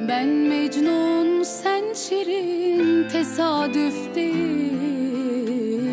Ben 0.09 0.29
Mecnun 0.29 1.43
sen 1.43 1.95
Şirin 1.95 3.09
tesadüf 3.09 4.15
değil 4.15 5.91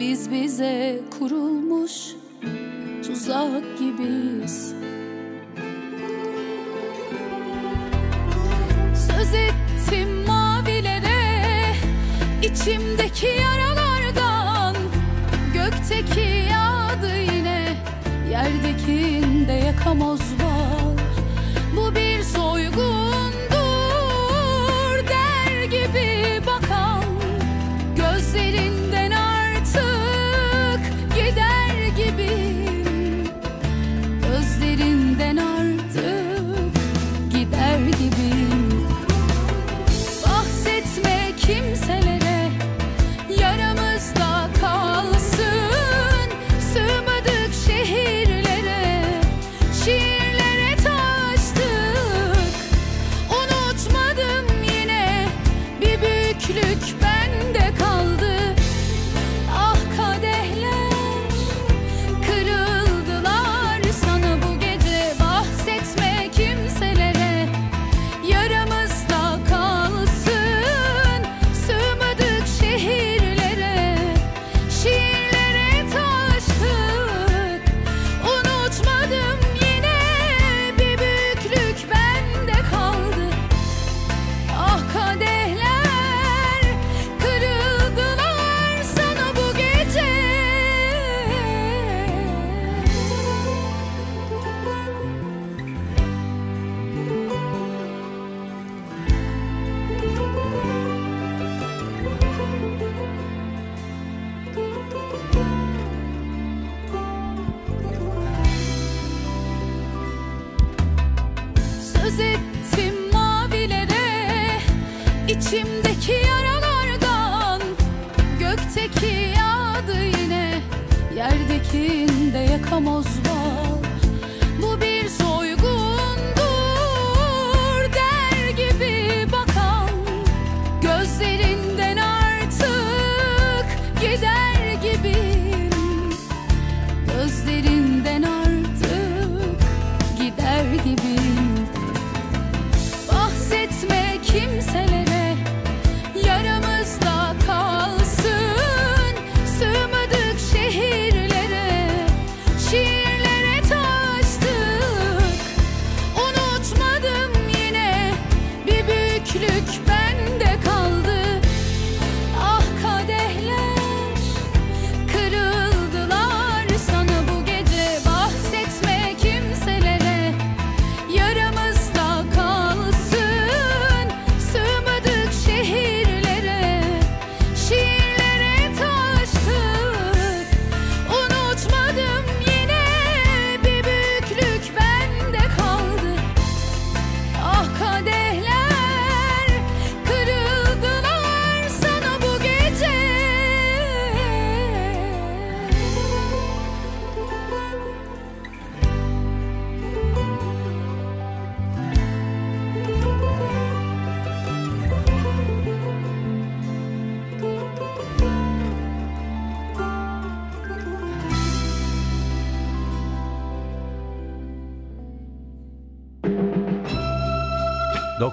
Biz 0.00 0.30
bize 0.30 1.00
kurulmuş 1.18 1.92
tuzak 3.06 3.78
gibiyiz. 3.78 4.74
Söz 8.94 9.34
ettim 9.34 10.08
mavilere 10.26 11.74
içimdeki 12.42 13.26
yaralardan. 13.26 14.76
Gökteki 15.54 16.46
yağdı 16.50 17.16
yine 17.18 17.76
Yerdekinde 18.30 19.52
yakamoz 19.52 20.39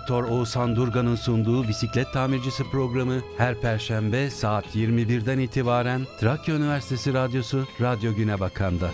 Doktor 0.07 0.23
Oğuzhan 0.23 0.75
Durgan'ın 0.75 1.15
sunduğu 1.15 1.67
bisiklet 1.67 2.13
tamircisi 2.13 2.63
programı 2.63 3.21
her 3.37 3.61
perşembe 3.61 4.29
saat 4.29 4.75
21'den 4.75 5.39
itibaren 5.39 6.01
Trakya 6.19 6.55
Üniversitesi 6.55 7.13
Radyosu 7.13 7.67
Radyo 7.81 8.15
Güne 8.15 8.39
Bakan'da. 8.39 8.89